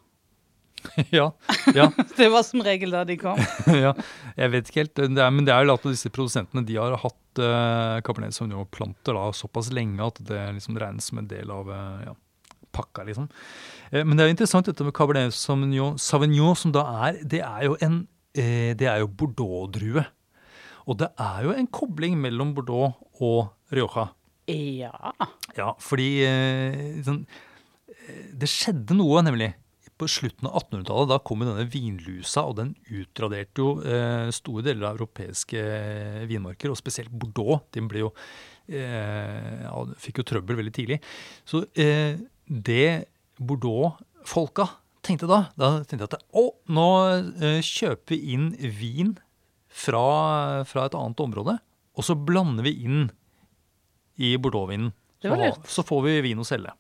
[1.11, 1.31] ja,
[1.75, 3.39] ja, Det var som regel da de kom.
[3.85, 3.93] ja,
[4.37, 4.95] jeg vet ikke helt.
[4.99, 9.19] Det er, men det er jo at disse produsentene de har hatt uh, Cabernet Sauvignon-planter
[9.37, 12.17] såpass lenge at det liksom regnes som en del av uh, ja,
[12.77, 13.31] pakka, liksom.
[13.93, 17.43] Uh, men det er jo interessant dette med Cabernet Sauvignon, Sauvignon som da er Det
[17.45, 18.05] er jo en
[18.37, 20.03] det er jo Bordeaux-drue.
[20.87, 24.11] Og det er jo en kobling mellom Bordeaux og Rioja.
[24.47, 24.93] Ja.
[25.57, 27.25] Ja, fordi eh, sånn,
[27.91, 29.53] eh, det skjedde noe, nemlig.
[29.97, 34.91] På slutten av 1800-tallet da kom denne vinlusa, og den utraderte jo eh, store deler
[34.91, 37.65] av europeiske eh, vinmarker, og spesielt Bordeaux.
[37.75, 38.13] Den ble jo,
[38.69, 41.01] eh, ja, fikk jo trøbbel veldig tidlig.
[41.49, 43.09] Så eh, det
[43.41, 44.69] Bordeaux-folka
[45.07, 46.89] tenkte da, da tenkte jeg at å, nå
[47.65, 49.17] kjøper vi inn vin
[49.77, 51.59] fra, fra et annet område,
[51.97, 53.07] og så blander vi inn
[54.17, 54.93] i Bordeaux-vinen.
[55.23, 55.37] Så.
[55.69, 56.73] Så får vi vin å selge.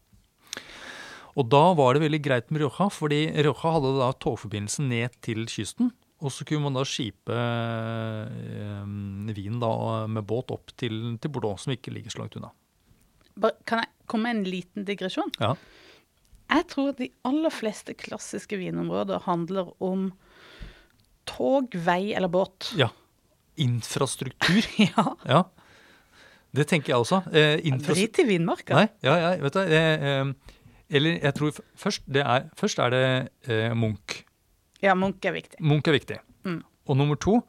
[1.37, 5.44] Og da var det veldig greit med Rioja, fordi Rioja hadde da togforbindelsen ned til
[5.52, 5.90] kysten.
[6.24, 8.85] Og så kunne man da skipe eh,
[9.37, 9.72] vin da
[10.09, 12.54] med båt opp til, til Bordeaux, som ikke ligger så langt unna.
[13.68, 15.35] Kan jeg komme med en liten digresjon?
[15.42, 15.52] Ja.
[16.46, 20.09] Jeg tror de aller fleste klassiske vinområder handler om
[21.26, 22.72] tog, vei eller båt.
[22.78, 22.88] ja.
[23.56, 24.66] Infrastruktur.
[24.96, 25.04] Ja.
[25.24, 25.42] Ja.
[26.56, 27.22] Det tenker jeg også.
[27.32, 28.74] Eh, Drit i vinmarka.
[28.76, 30.54] Nei, ja, ja, vet du, eh, eh,
[30.96, 33.02] eller jeg tror først, det er, først er det
[33.48, 34.22] eh, Munch.
[34.84, 35.60] Ja, Munch er viktig.
[35.60, 36.18] Munch er viktig.
[36.44, 36.60] Mm.
[36.86, 37.40] Og nummer to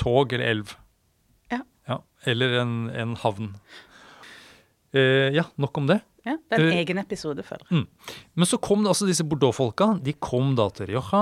[0.00, 0.74] tog eller elv.
[1.88, 1.98] Ja.
[2.24, 3.50] eller en, en havn.
[4.96, 5.98] Eh, ja, nok om det.
[6.24, 7.86] Ja, det er en Eh, egen episode, føler jeg.
[8.34, 9.98] Men så kom det altså disse Bordeaux-folka.
[10.02, 11.20] De kom da til Rioja,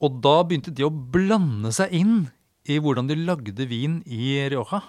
[0.00, 2.30] og da begynte de å blande seg inn
[2.68, 4.82] i hvordan de lagde vin i Rioja.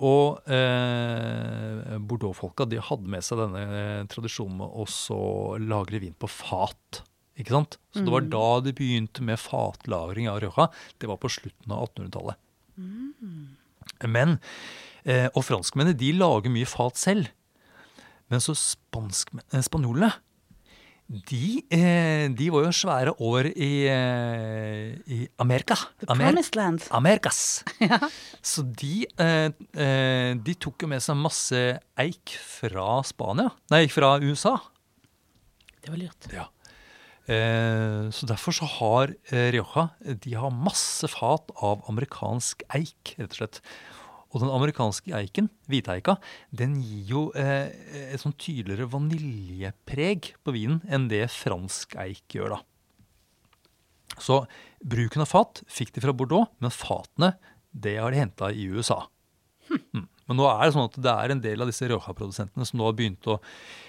[0.00, 6.30] Og eh, Bordeaux-folka de hadde med seg denne eh, tradisjonen med å lagre vin på
[6.30, 7.02] fat.
[7.40, 7.76] Ikke sant?
[7.92, 10.68] Så det var da de begynte med fatlagring av Rioja.
[11.00, 12.36] Det var på slutten av 1800-tallet.
[14.08, 14.38] Men,
[15.04, 17.28] eh, Og franskmennene de lager mye fat selv.
[18.30, 20.12] Men så spansk, eh, spanjolene
[21.10, 25.74] de, eh, de var jo svære år i, eh, i Amerika.
[26.06, 26.38] Amer.
[26.94, 27.64] Amerikas.
[28.52, 31.64] Så de, de tok jo med seg masse
[31.98, 33.50] eik fra Spania.
[33.74, 34.54] Nei, fra USA.
[35.82, 36.30] Det var lurt.
[36.30, 36.46] Ja.
[37.26, 43.60] Så derfor så har Rioja de har masse fat av amerikansk eik, rett og slett.
[44.30, 46.16] Og den amerikanske eiken, hviteika,
[46.54, 47.72] den gir jo eh,
[48.12, 52.60] et sånn tydeligere vaniljepreg på vinen enn det fransk eik gjør, da.
[54.20, 54.42] Så
[54.84, 57.34] bruken av fat fikk de fra Bordeaux, men fatene
[57.70, 59.04] det har de henta i USA.
[59.70, 60.06] Hm.
[60.30, 62.86] Men nå er det sånn at det er en del av disse Rioja-produsentene som nå
[62.86, 63.40] har begynt å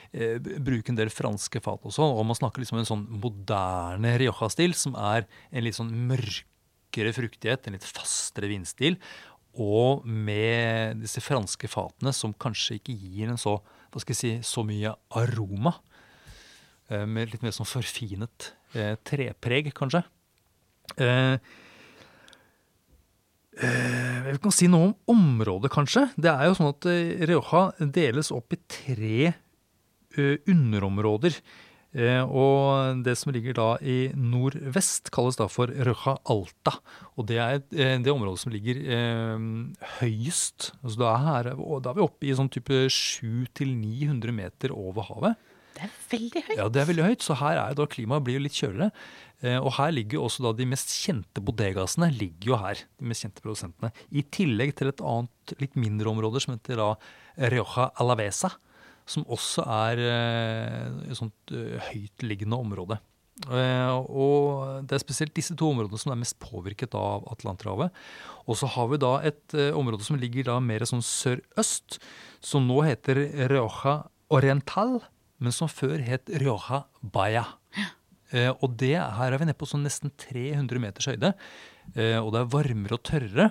[0.09, 2.05] eh, bruke en del franske fat også.
[2.17, 7.69] Og man snakker liksom en sånn moderne Rioja-stil, som er en litt sånn mørkere fruktighet,
[7.69, 8.97] en litt fastere vinstil.
[9.59, 13.57] Og med disse franske fatene som kanskje ikke gir en så,
[13.91, 15.75] hva skal jeg si, så mye aroma.
[16.91, 20.05] Eh, med litt mer sånn forfinet eh, trepreg, kanskje.
[21.01, 21.35] Eh,
[23.59, 26.05] Eh, jeg kan si noe om området, kanskje.
[26.15, 31.35] Det er jo sånn at eh, Rioja deles opp i tre eh, underområder.
[31.91, 36.77] Eh, og det som ligger da i nordvest, kalles da for Rioja Alta.
[37.19, 39.47] Og det er eh, det området som ligger eh,
[39.99, 40.71] høyest.
[40.81, 41.51] Altså da, er her,
[41.83, 45.51] da er vi oppe i sånn type 700-900 meter over havet.
[45.75, 46.55] Det er veldig høyt.
[46.59, 48.91] Ja, det er veldig høyt, så her er da klimaet blir jo litt kjøligere.
[49.63, 52.83] Og her ligger også da de mest kjente bodegasene ligger jo her.
[52.99, 53.89] De mest kjente produsentene.
[54.13, 56.91] I tillegg til et annet litt mindre område som heter da
[57.49, 58.51] Rioja Alavesa.
[59.11, 62.97] Som også er eh, et sånt eh, høytliggende område.
[63.49, 67.91] Eh, og det er spesielt disse to områdene som er mest påvirket av Atlanterhavet.
[68.47, 71.99] Og så har vi da et område som ligger da mer sånn sørøst,
[72.43, 73.19] som nå heter
[73.51, 75.01] Rioja Oriental,
[75.41, 77.45] men som før het Rioja Baya.
[78.63, 81.33] Og det, her er vi nede på sånn nesten 300 meters høyde,
[82.21, 83.49] og det er varmere og tørrere.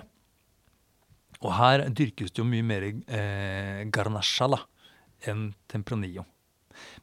[1.41, 4.59] Og her dyrkes det jo mye mer eh, garnasja da,
[5.29, 6.25] enn Tempranillo.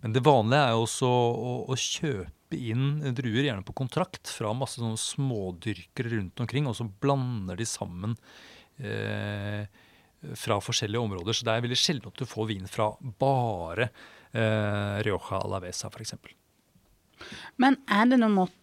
[0.03, 4.55] Men det vanlige er jo også å, å kjøpe inn druer, gjerne på kontrakt, fra
[4.57, 8.17] masse sånne smådyrkere rundt omkring, og så blander de sammen
[8.81, 9.67] eh,
[10.39, 11.37] fra forskjellige områder.
[11.37, 13.91] Så det er veldig sjelden at du får vin fra bare
[14.33, 16.17] eh, Rioja Alavesa, f.eks.
[17.61, 18.55] Men er det noen måte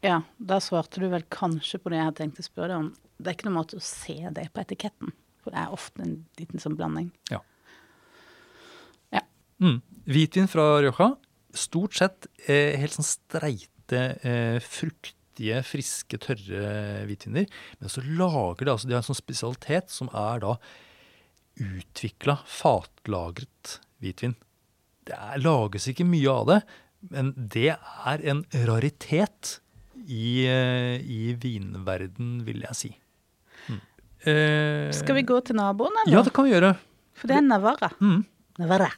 [0.00, 2.92] Ja, da svarte du vel kanskje på det jeg hadde tenkt å spørre deg om.
[3.18, 5.10] Det er ikke noen måte å se det på etiketten?
[5.44, 7.10] For det er ofte en liten sånn blanding.
[7.28, 7.42] Ja.
[9.62, 9.78] Mm.
[10.06, 11.12] Hvitvin fra Rioja.
[11.56, 17.46] Stort sett eh, helt sånn streite, eh, fruktige, friske, tørre hvitviner.
[17.80, 20.56] Men så lager de altså De har en sånn spesialitet som er da
[21.56, 24.36] utvikla, fatlagret hvitvin.
[25.06, 26.58] Det er, lages ikke mye av det,
[27.12, 29.58] men det er en raritet
[30.06, 32.90] i, eh, i vinverden, vil jeg si.
[33.70, 33.80] Mm.
[34.26, 36.18] Eh, Skal vi gå til naboen, eller?
[36.18, 36.74] Ja, det kan vi gjøre.
[37.16, 37.90] For det er Navarra.
[38.02, 38.24] Mm.
[38.60, 38.90] Navarra,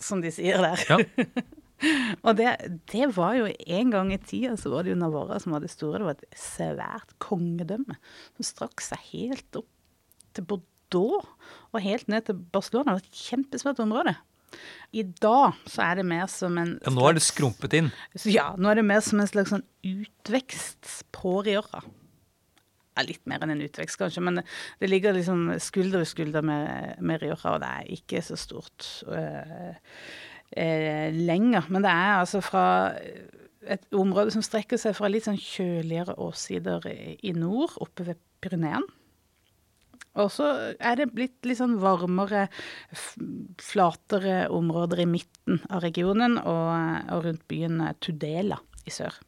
[0.00, 0.82] som de sier der.
[0.88, 0.98] Ja.
[2.26, 2.54] Og det,
[2.88, 5.72] det var jo en gang i tida så var det jo Navarra som var det
[5.72, 6.00] store.
[6.00, 9.68] Det var et svært kongedømme som strakk seg helt opp
[10.36, 11.26] til Bordeaux
[11.74, 12.96] og helt ned til Barcelona.
[12.96, 14.16] Det var et kjempesvært område.
[14.96, 17.92] I dag så er det mer som en ja, nå er det skrumpet inn.
[18.24, 21.82] Ja, nå er det mer som en slags sånn utvekst på Rioja.
[22.96, 26.96] Ja, litt mer enn en utvekst, kanskje, men det, ligger liksom skulder ved skulder med,
[27.04, 29.74] med Rioja, og det er ikke så stort øh,
[30.56, 31.68] øh, lenger.
[31.68, 32.66] Men det er altså fra
[33.66, 38.22] et område som strekker seg fra litt sånn kjøligere åssider i, i nord, oppe ved
[38.40, 38.86] Pyreneen.
[40.16, 40.48] Og så
[40.80, 42.46] er det blitt litt sånn varmere,
[43.60, 46.72] flatere områder i midten av regionen og,
[47.12, 48.56] og rundt byen Tudela
[48.88, 49.18] i sør.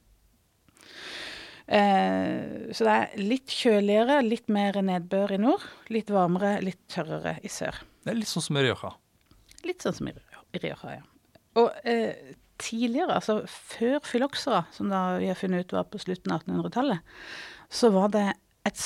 [1.69, 5.65] Eh, så det er litt kjøligere, litt mer nedbør i nord.
[5.93, 7.83] Litt varmere, litt tørrere i sør.
[8.05, 8.95] Det er litt sånn som i Rioja.
[9.69, 11.05] Litt sånn som i Rioja, ja.
[11.59, 16.33] Og eh, tidligere, altså før fyloksera, som da vi har funnet ut var på slutten
[16.35, 17.19] av 1800-tallet,
[17.69, 18.27] så var det
[18.69, 18.85] et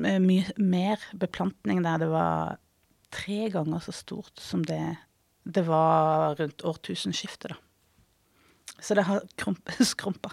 [0.00, 2.56] eh, mye mer beplantning der det var
[3.14, 4.82] tre ganger så stort som det
[5.46, 7.56] det var rundt årtusenskiftet, da.
[8.82, 10.32] Så det har krump, skrumpa.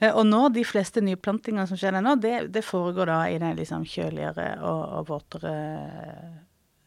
[0.00, 3.40] Eh, Og nå, de fleste nyplantingene som skjer der nå, det, det foregår da i
[3.42, 5.56] den liksom kjøligere og, og våtere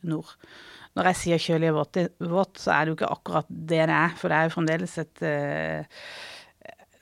[0.06, 0.32] nord.
[0.96, 3.98] Når jeg sier kjølig og våt, våt, så er det jo ikke akkurat det det
[3.98, 6.02] er, for det er jo fremdeles et eh,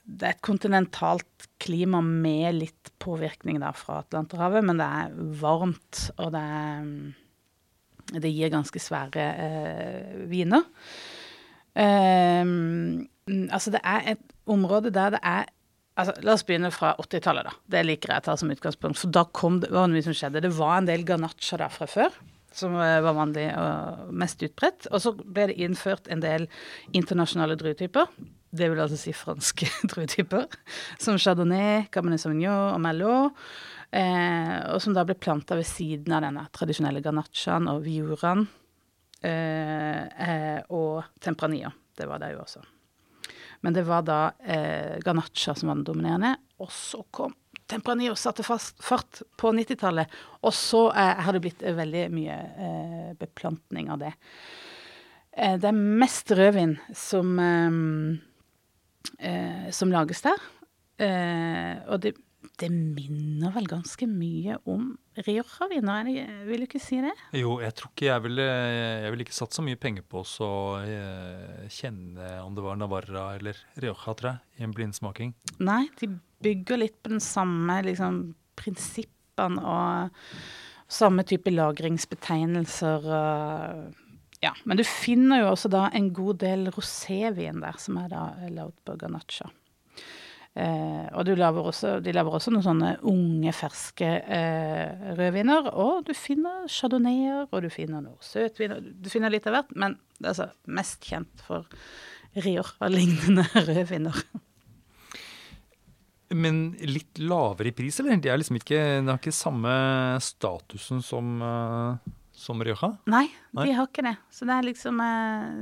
[0.04, 6.08] Det er et kontinentalt klima med litt påvirkning da fra Atlanterhavet, men det er varmt,
[6.18, 6.88] og det er
[8.20, 10.66] Det gir ganske svære eh, viner.
[11.74, 13.08] Um,
[13.50, 15.48] altså, det er et område der det er
[15.94, 17.54] Altså, La oss begynne fra 80-tallet, da.
[17.70, 18.98] Det liker jeg å ta som utgangspunkt.
[18.98, 20.42] For da kom det, var det mye som skjedde.
[20.42, 22.16] Det var en del ganacha der fra før,
[22.54, 24.88] som eh, var vanlig og mest utbredt.
[24.90, 26.48] Og så ble det innført en del
[26.98, 28.10] internasjonale druetyper.
[28.54, 30.50] Det vil altså si franske druetyper.
[31.02, 33.46] Som chardonnay, cabernet sauvignon og merlot.
[33.94, 38.48] Eh, og som da ble planta ved siden av denne tradisjonelle ganachaen og viuraen.
[39.22, 41.70] Eh, eh, og tempranillo.
[41.94, 42.64] Det var det jo også.
[43.64, 46.34] Men det var da eh, Ganacha som var den dominerende.
[46.60, 47.32] Og så kom
[47.66, 50.10] Tempranillo satte fast fart på 90-tallet.
[50.44, 54.12] Og så eh, har det blitt eh, veldig mye eh, beplantning av det.
[55.32, 60.44] Eh, det er mest rødvin som, eh, eh, som lages der.
[60.94, 62.14] Og det,
[62.60, 64.92] det minner vel ganske mye om
[65.26, 67.12] Rioja-viner, er vil du ikke si det?
[67.38, 70.52] Jo, jeg tror ikke jeg ville Jeg ville ikke satt så mye penger på å
[70.82, 75.34] eh, kjenne om det var Navarra eller Rioja, tror jeg, i en blindsmaking.
[75.66, 76.12] Nei, de
[76.44, 78.22] bygger litt på den samme liksom,
[78.58, 80.30] prinsippene og
[80.94, 83.10] samme type lagringsbetegnelser.
[84.44, 88.24] ja, Men du finner jo også da en god del rosévin der, som er da
[88.52, 88.94] lagd på.
[90.54, 95.72] Eh, og du lager også, de lager også noen sånne unge, ferske eh, rødviner.
[95.82, 98.78] Og du finner chardonnayer, og du finner noe søtviner.
[98.78, 101.66] Du finner litt av hvert, men det er altså mest kjent for
[102.38, 104.22] Rioja-lignende rødviner.
[106.34, 108.16] Men litt lavere i pris, eller?
[108.22, 109.74] De er liksom ikke, de har ikke samme
[110.22, 112.14] statusen som, eh,
[112.46, 112.94] som Rioja?
[113.10, 113.66] Nei, Nei.
[113.66, 114.16] de har ikke det.
[114.34, 115.52] Så det er liksom eh,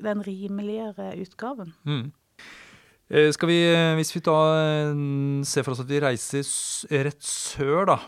[0.00, 1.76] Den rimeligere utgaven.
[1.84, 2.12] Mm.
[3.10, 4.92] Eh, Skal vi, eh, hvis vi da eh,
[5.44, 6.44] ser for oss at vi reiser
[7.04, 8.00] rett sør, da.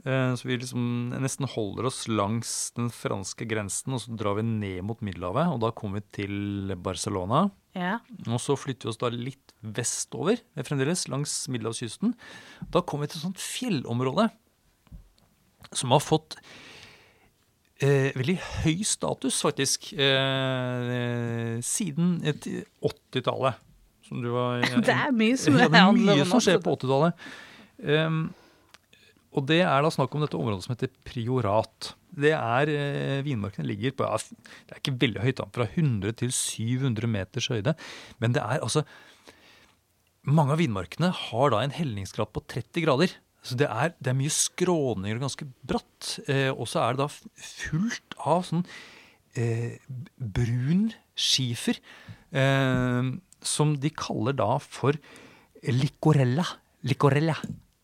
[0.00, 4.80] Så vi liksom nesten holder oss langs den franske grensen, og så drar vi ned
[4.88, 5.50] mot Middelhavet.
[5.52, 7.50] Og da kommer vi til Barcelona.
[7.76, 7.98] Ja.
[8.24, 12.14] Og så flytter vi oss da litt vestover, fremdeles langs middelhavskysten.
[12.72, 14.30] Da kommer vi til et sånt fjellområde
[15.76, 16.38] som har fått
[17.84, 19.92] eh, veldig høy status, faktisk.
[20.00, 23.66] Eh, siden 80-tallet.
[24.10, 26.74] Som du var Det er mye som ja, det er mye om som skjer på
[26.74, 27.26] 80-tallet.
[27.80, 28.22] Um,
[29.30, 31.92] og det er da snakk om dette området som heter priorat.
[32.10, 36.32] Det er, eh, Vinmarkene ligger på ja, Det er ikke veldig høyt, fra 100 til
[36.34, 37.76] 700 meters høyde.
[38.18, 38.84] Men det er altså
[40.20, 43.14] Mange av vinmarkene har da en helningsgrad på 30 grader.
[43.40, 46.10] Så det er, det er mye skråninger og ganske bratt.
[46.28, 47.06] Eh, og så er det da
[47.40, 48.66] fullt av sånn
[49.40, 49.78] eh,
[50.20, 51.80] brun skifer.
[52.36, 53.14] Eh,
[53.46, 54.96] som de kaller da for
[55.66, 56.46] licorella.
[56.86, 57.36] Licorella.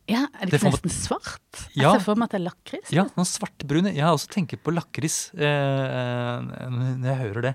[0.07, 1.63] Ja, Er det ikke nesten svart?
[1.75, 1.91] Ja.
[1.91, 2.91] Jeg ser for meg at det er lakris.
[2.95, 3.91] Ja, noen svartbrune.
[3.91, 7.55] Jeg har også tenker på lakris eh, når jeg hører det.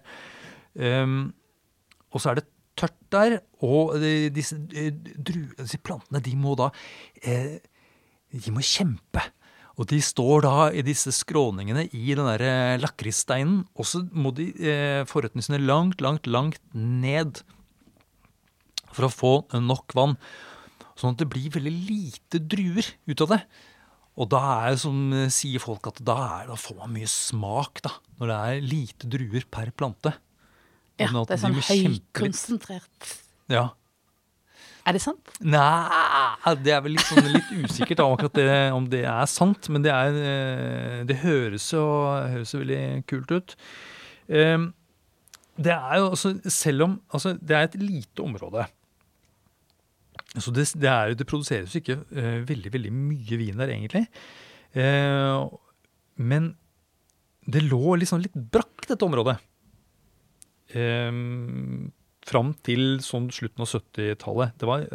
[0.75, 1.21] Um,
[2.11, 2.47] og så er det
[2.79, 3.95] tørt der, og
[4.35, 6.69] disse, eh, disse plantene de må da
[7.23, 7.59] eh,
[8.31, 9.23] De må kjempe.
[9.79, 14.33] Og de står da i disse skråningene i den der eh, lakrissteinen, og så må
[14.35, 17.41] de eh, sine langt, langt, langt ned
[18.95, 20.17] for å få nok vann.
[20.99, 23.41] Sånn at det blir veldig lite druer ut av det.
[24.19, 24.97] Og da er som
[25.31, 27.93] sier folk at da, er, da får man mye smak, da.
[28.19, 30.11] Når det er lite druer per plante.
[30.99, 33.13] Ja, Sånn det er sånn de høykonsentrert.
[33.49, 33.69] Ja.
[34.85, 35.31] Er det sant?
[35.45, 39.69] Nei, det er vel litt, sånn, litt usikkert da, akkurat det, om det er sant.
[39.73, 41.83] Men det, er, eh, det høres jo
[42.35, 43.55] høres jo veldig kult ut.
[44.29, 44.71] Ehm,
[45.61, 48.65] Det er jo altså, selv om altså, det er et lite område
[50.37, 54.05] så det, det, er, det produseres ikke uh, veldig veldig mye vin der, egentlig.
[54.75, 55.49] Uh,
[56.21, 56.53] men
[57.51, 59.35] det lå liksom litt brakk, dette området.
[60.71, 61.11] Uh,
[62.27, 64.55] fram til sånn slutten av 70-tallet.
[64.61, 64.87] Det var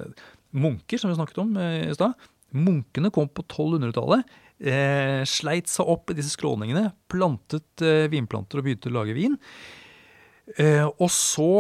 [0.57, 2.15] munker, som vi snakket om i stad.
[2.57, 4.37] Munkene kom på 1200-tallet.
[4.57, 9.37] Eh, sleit seg opp i disse skråningene, plantet eh, vinplanter og begynte å lage vin.
[10.57, 11.51] Eh, og så,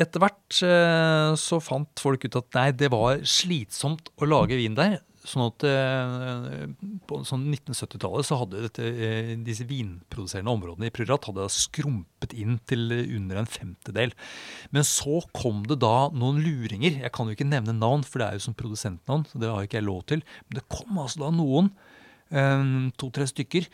[0.00, 4.74] etter hvert, eh, så fant folk ut at nei, det var slitsomt å lage vin
[4.78, 4.98] der.
[5.24, 6.64] Sånn at eh,
[7.08, 12.58] på sånn 1970-tallet så hadde dette, eh, disse vinproduserende områdene i Priorat hadde skrumpet inn
[12.68, 14.12] til under en femtedel.
[14.74, 17.00] Men så kom det da noen luringer.
[17.06, 19.28] Jeg kan jo ikke nevne navn, for det er jo som produsentnavn.
[19.30, 20.26] så det har ikke jeg lov til.
[20.48, 21.72] Men det kom altså da noen,
[22.98, 23.68] to-tre stykker,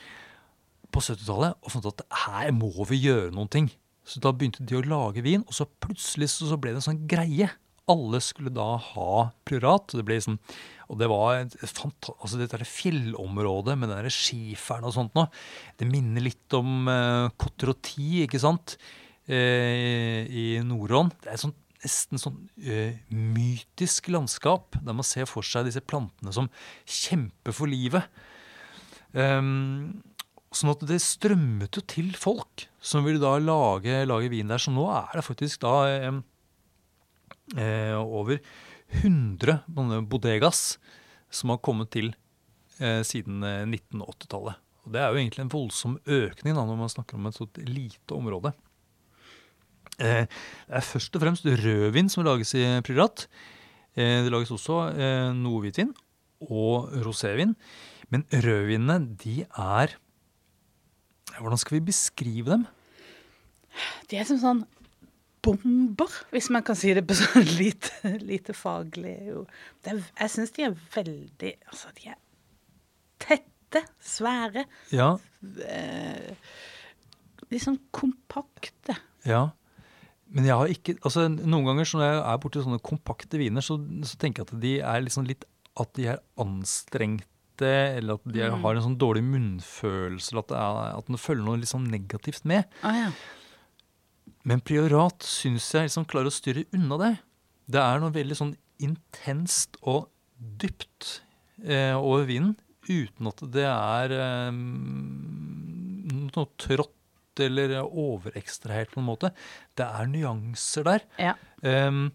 [0.90, 3.68] på 70-tallet og fant at her må vi gjøre noen ting.
[4.10, 7.04] Så da begynte de å lage vin, og så plutselig så, ble det en sånn
[7.10, 7.50] greie.
[7.90, 9.12] Alle skulle da ha
[9.46, 9.92] priorat.
[9.92, 10.40] og Det ble sånn,
[10.90, 15.28] og det var et altså dette fjellområdet med den skiferen og sånt nå.
[15.78, 18.76] Det minner litt om uh, Cotroti, ikke sant?
[19.30, 21.14] Eh, I Nordånd.
[21.22, 26.34] Det er et nesten sånn eh, mytisk landskap, der man ser for seg disse plantene
[26.34, 26.50] som
[26.84, 28.10] kjemper for livet.
[29.14, 30.02] Um,
[30.54, 34.62] sånn at det strømmet jo til folk som ville da lage, lage vin der.
[34.62, 36.16] Så nå er det faktisk da eh,
[37.56, 38.40] eh, over
[39.02, 40.64] 100 sånne bodegas
[41.30, 42.10] som har kommet til
[42.80, 44.58] eh, siden eh, 1980-tallet.
[44.86, 47.46] Og Det er jo egentlig en voldsom økning da, når man snakker om et så
[47.62, 48.54] lite område.
[50.00, 53.28] Eh, det er først og fremst rødvin som lages i Priorat.
[53.94, 55.92] Eh, det lages også eh, noe hvitvin
[56.48, 57.54] og rosévin.
[58.10, 59.94] Men rødvinene, de er
[61.40, 62.66] Hvordan skal vi beskrive dem?
[64.10, 64.62] De er som sånn
[65.40, 69.14] bomber, hvis man kan si det på sånn lite, lite faglig.
[69.80, 72.18] Det er, Jeg syns de er veldig Altså, de er
[73.20, 75.14] tette, svære, Ja,
[75.64, 76.34] eh,
[77.50, 78.98] litt sånn kompakte.
[79.28, 79.48] ja.
[80.30, 83.80] Men jeg har ikke altså Noen ganger når jeg er borti sånne kompakte viner, så,
[84.06, 85.42] så tenker jeg at de er liksom litt
[85.80, 86.20] At de er
[87.60, 88.62] anstrengte, eller at de mm.
[88.62, 92.44] har en sånn dårlig munnfølelse, eller at, det er, at den følger noe sånn negativt
[92.44, 92.64] med.
[92.82, 93.10] Ah, ja.
[94.44, 97.12] Men priorat syns jeg liksom klarer å styre unna det.
[97.70, 100.08] Det er noe veldig sånn intenst og
[100.38, 101.20] dypt
[101.64, 102.56] eh, over vinen,
[102.88, 104.50] uten at det er eh,
[106.30, 106.96] noe trått
[107.40, 109.30] eller overekstrahert på en måte.
[109.78, 111.06] Det er nyanser der.
[111.20, 111.36] ja.
[111.62, 112.10] Ehm,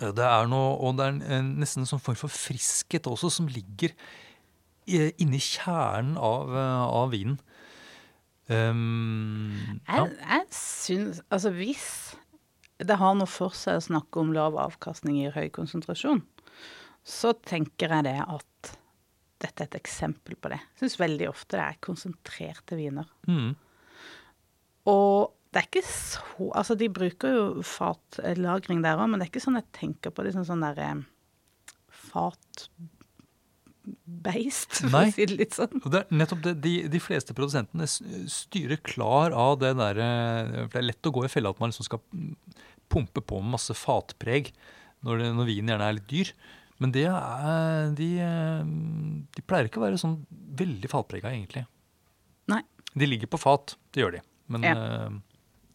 [0.00, 3.30] det er noe, og det er en, en, nesten en sånn form for friskhet også
[3.36, 3.94] som ligger
[4.84, 7.38] inni kjernen av, eh, av vinen.
[8.44, 10.02] Um, ja.
[10.04, 11.86] Jeg, jeg syns Altså, hvis
[12.84, 16.20] det har noe for seg å snakke om lav avkastning i høy konsentrasjon,
[17.04, 18.74] så tenker jeg det at
[19.44, 20.58] dette er et eksempel på det.
[20.74, 23.08] Jeg syns veldig ofte det er konsentrerte viner.
[23.28, 23.54] Mm.
[24.92, 29.30] Og det er ikke så Altså, de bruker jo fatlagring der òg, men det er
[29.32, 30.88] ikke sånn jeg tenker på det som sånn derre
[32.10, 32.66] fat
[34.24, 35.08] beist, for Nei.
[35.10, 35.80] å si det litt sånn.
[35.82, 40.06] Og det er nettopp det, de, de fleste produsentene styrer klar av det derre
[40.64, 42.00] For det er lett å gå i fella at man liksom skal
[42.92, 44.50] pumpe på med masse fatpreg
[45.04, 46.32] når, det, når vinen gjerne er litt dyr.
[46.82, 48.64] Men det er, de, eh,
[49.36, 50.16] de pleier ikke å være sånn
[50.58, 51.66] veldig fatprega, egentlig.
[52.50, 52.62] Nei.
[52.96, 54.24] De ligger på fat, det gjør de.
[54.54, 54.74] Men Ja.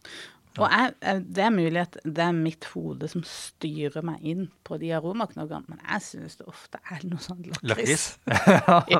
[0.04, 4.24] Eh, Og jeg, jeg, det er mulig at det er mitt hode som styrer meg
[4.26, 8.06] inn på de aromaknoggene, men jeg syns det ofte er noe sånn lakris.
[8.26, 8.98] lakris.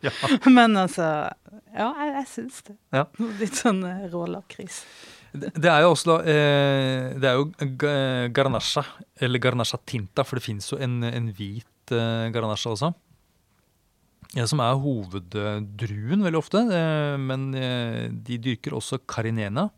[0.04, 0.14] ja.
[0.50, 1.08] Men altså
[1.74, 2.76] Ja, jeg, jeg syns det.
[2.94, 3.06] Ja.
[3.40, 4.82] Litt sånn eh, rå lakris.
[5.34, 7.48] Det er jo også eh, Det er jo
[8.36, 8.84] garnasja,
[9.18, 12.92] eller garnasja tinta, for det fins jo en, en hvit eh, garnasja også.
[14.34, 16.62] Ja, som er hoveddruen veldig ofte.
[16.74, 19.68] Eh, men eh, de dyrker også carinena,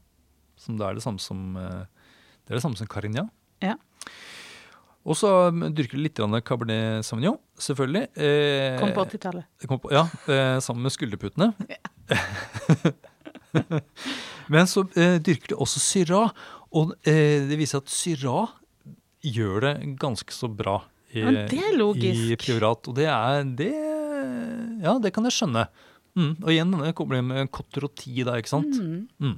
[0.61, 1.85] som da er det samme som eh,
[2.47, 3.31] Det er det samme som Carignan.
[3.65, 3.75] Ja.
[5.07, 8.09] Og så mm, dyrker de litt cabernet sauvignon, selvfølgelig.
[8.19, 9.47] Eh, Kom på 80-tallet.
[9.63, 11.53] det kom på, ja, eh, sammen med skulderputene.
[11.77, 11.83] Ja.
[14.53, 16.21] Men så eh, dyrker de også syra,
[16.77, 18.45] og eh, det viser at syra
[19.27, 20.77] gjør det ganske så bra
[21.11, 22.21] i, Men det er logisk.
[22.31, 22.87] i priorat.
[22.91, 23.73] Og det er det
[24.85, 25.67] Ja, det kan jeg skjønne.
[26.17, 28.77] Mm, og igjen denne kobler med cotter og ti da, ikke sant?
[28.79, 29.35] Mm.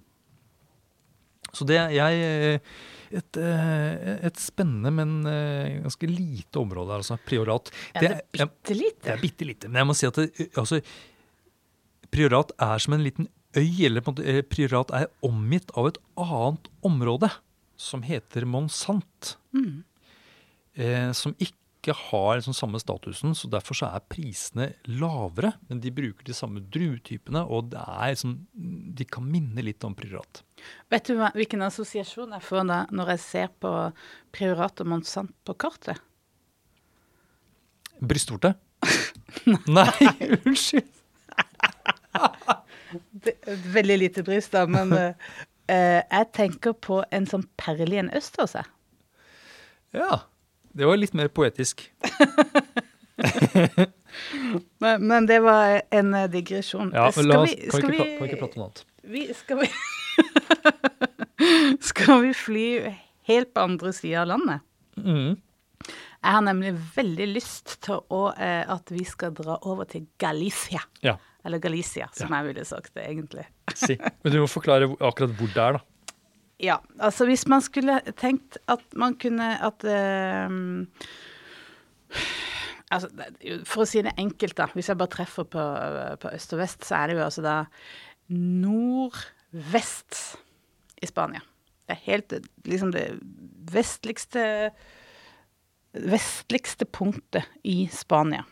[1.58, 2.72] Så det jeg eh,
[3.18, 7.18] et, eh, et spennende, men eh, ganske lite område her, altså.
[7.28, 7.72] Priorat.
[7.96, 9.70] Ja, det er bitte det er bitte lite.
[9.70, 10.80] Men jeg må si at det, altså,
[12.14, 16.00] priorat er som en liten øy, eller på en måte, priorat er omgitt av et
[16.20, 17.30] annet område
[17.78, 19.36] som heter Monsant.
[19.56, 19.84] Mm.
[20.78, 25.52] Eh, som ikke har liksom samme statusen, så derfor så er prisene lavere.
[25.68, 28.34] Men de bruker de samme druetypene, og det er liksom,
[28.98, 30.42] de kan minne litt om priorat.
[30.90, 33.72] Vet du hvilken assosiasjon jeg får da når jeg ser på
[34.34, 36.02] Priorat og Monsant på kartet?
[37.98, 38.54] Brystvorte?
[39.78, 39.90] Nei,
[40.44, 40.94] unnskyld!
[43.74, 44.92] Veldig lite bryst, da, men
[45.72, 48.56] eh, jeg tenker på en sånn perle i en østers.
[48.58, 48.74] jeg.
[49.96, 50.24] Ja,
[50.72, 51.86] det var litt mer poetisk.
[54.78, 56.90] Men, men det var en eh, digresjon.
[56.94, 58.84] Ja, men la oss, skal vi kan vi ikke prate om noe annet?
[59.08, 59.68] vi, skal vi
[61.90, 62.66] Skal vi fly
[63.28, 64.64] helt på andre sida av landet?
[64.98, 65.36] Mm.
[66.18, 70.82] Jeg har nemlig veldig lyst til å, eh, at vi skal dra over til Galicia.
[71.04, 71.14] Ja,
[71.46, 73.46] Eller Galicia, som jeg ville sagt det egentlig.
[73.74, 73.94] si.
[74.24, 75.84] Men du må forklare akkurat hvor det er, da.
[76.58, 80.48] Ja, altså hvis man skulle tenkt at man kunne at eh,
[82.88, 83.10] Altså,
[83.68, 84.64] for å si det enkelt, da.
[84.72, 85.60] Hvis jeg bare treffer på,
[86.22, 87.56] på øst og vest, så er det jo altså da
[88.32, 90.16] nordvest
[91.04, 91.42] i Spania.
[91.84, 92.34] Det er helt
[92.68, 93.10] liksom det
[93.72, 94.70] vestligste
[95.98, 98.42] Vestligste punktet i Spania.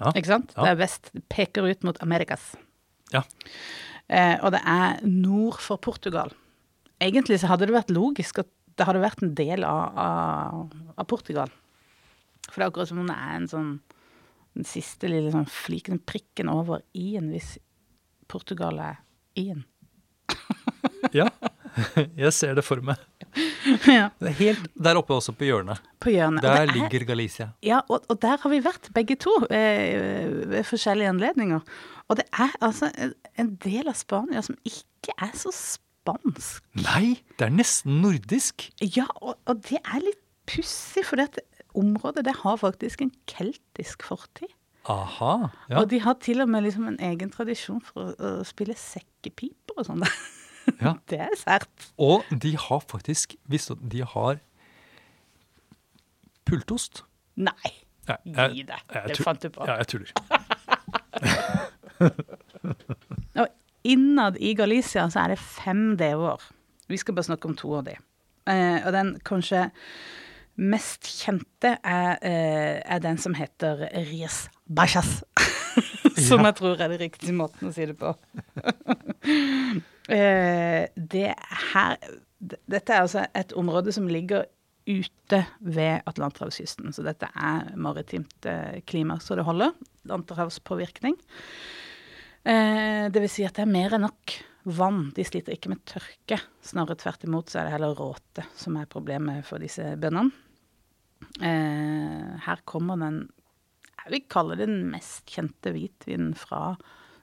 [0.00, 0.12] Ja.
[0.16, 0.54] Ikke sant?
[0.56, 0.62] Ja.
[0.64, 1.10] Det er vest.
[1.12, 2.54] Det peker ut mot Amerikas.
[3.12, 3.20] Ja.
[4.08, 6.32] Eh, og det er nord for Portugal.
[7.02, 11.06] Egentlig så hadde det vært logisk at det hadde vært en del av, av, av
[11.08, 11.50] Portugal.
[12.50, 13.70] For det er akkurat som om det er en sånn
[14.56, 17.58] den siste lille sånn fliken, prikken over i-en, hvis
[18.32, 19.00] Portugal er
[19.36, 19.64] i-en.
[21.12, 21.28] ja.
[22.16, 22.96] Jeg ser det for meg.
[23.98, 25.82] ja, Det er helt der oppe også på hjørnet.
[26.00, 26.40] på hjørnet.
[26.46, 27.50] Der er- ligger Galicia.
[27.64, 30.24] Ja, og, og der har vi vært begge to eh,
[30.54, 31.60] ved forskjellige anledninger.
[32.08, 35.52] Og det er altså en, en del av Spania som ikke er så
[36.06, 36.62] spansk.
[36.78, 38.68] Nei, det er nesten nordisk.
[38.80, 41.42] Ja, og, og det er litt pussig, for dette
[41.76, 44.52] området det har faktisk en keltisk fortid.
[44.86, 45.50] Aha.
[45.66, 45.80] Ja.
[45.80, 49.80] Og de har til og med liksom en egen tradisjon for å, å spille sekkepiper
[49.80, 50.06] og sånn.
[50.82, 50.96] Ja.
[51.06, 51.84] Det er sært.
[52.02, 54.40] Og de har faktisk visst at de har
[56.42, 57.04] pultost.
[57.38, 57.70] Nei,
[58.08, 58.82] Nei, gi deg.
[59.06, 59.62] Det fant du på.
[59.62, 60.10] Ja, jeg tuller.
[63.86, 66.42] Innad i Galicia så er det fem DO-er.
[66.90, 67.96] Vi skal bare snakke om to av de.
[68.50, 69.68] Eh, og den kanskje
[70.56, 75.22] mest kjente er, eh, er den som heter Ries Bajas.
[76.28, 76.50] som Ja.
[76.50, 78.14] jeg tror er det riktige måten å si det på.
[80.08, 81.32] eh, det
[81.72, 81.98] her
[82.38, 84.44] Dette er altså et område som ligger
[84.86, 86.92] ute ved Atlanterhavskysten.
[86.92, 89.72] Så dette er maritimt eh, klima så det holder.
[90.04, 91.16] Atlanterhavspåvirkning.
[92.46, 94.36] Eh, det vil si at det er mer enn nok
[94.76, 95.08] vann.
[95.16, 96.38] De sliter ikke med tørke.
[96.66, 100.30] Snarere tvert imot så er det heller råte som er problemet for disse bøndene.
[101.40, 103.26] Eh, her kommer den
[104.06, 106.76] jeg vil kalle det den mest kjente hvitvinen fra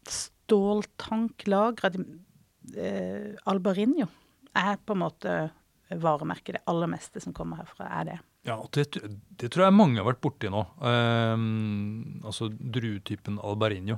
[0.09, 4.07] ståltanklagra eh, Albarinho
[4.53, 5.31] er på en måte
[5.93, 6.57] varemerket.
[6.57, 8.17] Det aller meste som kommer herfra, er det.
[8.47, 8.83] Ja, det,
[9.39, 10.65] det tror jeg mange har vært borti nå.
[10.83, 13.97] Um, altså druetypen albarinho.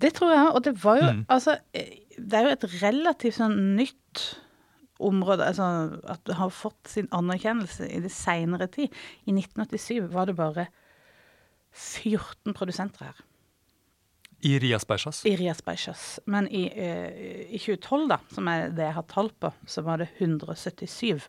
[0.00, 1.24] Det tror jeg, og det var jo mm.
[1.32, 4.22] Altså, det er jo et relativt sånn nytt
[5.04, 5.66] område altså
[6.10, 8.92] At det har fått sin anerkjennelse i det seinere tid.
[9.26, 10.68] I 1987 var det bare
[11.72, 13.20] 14 produsenter her.
[14.42, 15.22] I Rias Beisjas?
[15.26, 16.20] I Rias Beisjas.
[16.26, 17.10] Men i, uh,
[17.46, 21.22] i, 2012, da, som er det jeg har tall på, så var det 177.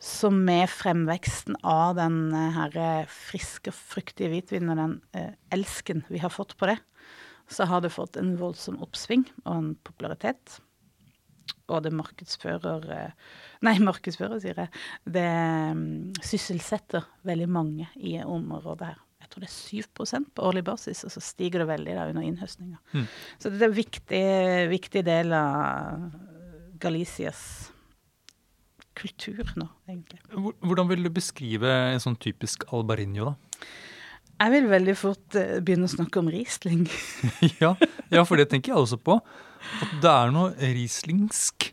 [0.00, 6.06] Så med fremveksten av den uh, her eh, friske, fruktige hvitvinen og den eh, elsken
[6.08, 6.78] vi har fått på det,
[7.50, 10.60] så har det fått en voldsom oppsving og en popularitet.
[11.70, 12.90] Og det markedsfører
[13.66, 14.72] Nei, markedsfører, sier jeg.
[15.04, 15.28] Det
[15.76, 15.84] um,
[16.24, 21.12] sysselsetter veldig mange i området her jeg tror det er 7% på årlig basis, og
[21.14, 22.80] så stiger det veldig da under innhøstninga.
[22.96, 23.04] Mm.
[23.38, 24.22] Så det er en viktig,
[24.72, 26.08] viktig del av
[26.82, 27.42] Galicias
[28.98, 30.18] kultur nå, egentlig.
[30.34, 33.68] Hvordan vil du beskrive en sånn typisk albarinho, da?
[34.40, 36.86] Jeg vil veldig fort uh, begynne å snakke om Riesling.
[37.62, 37.74] ja,
[38.10, 39.20] ja, for det tenker jeg også på.
[39.80, 41.70] At det er noe rieslingsk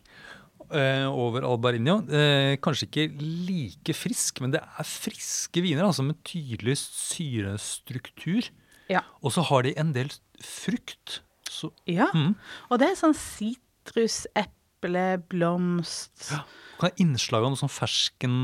[0.74, 2.00] eh, over Albarinio.
[2.08, 8.50] Eh, kanskje ikke like frisk, men det er friske viner altså med tydelig syrestruktur.
[8.88, 9.04] Ja.
[9.22, 10.12] Og så har de en del
[10.44, 11.22] frukt.
[11.48, 12.34] Så, ja, mm.
[12.68, 16.42] og det er sånn sitrus, eple, blomst ja.
[16.78, 18.34] Kan ha innslag av noe sånn fersken,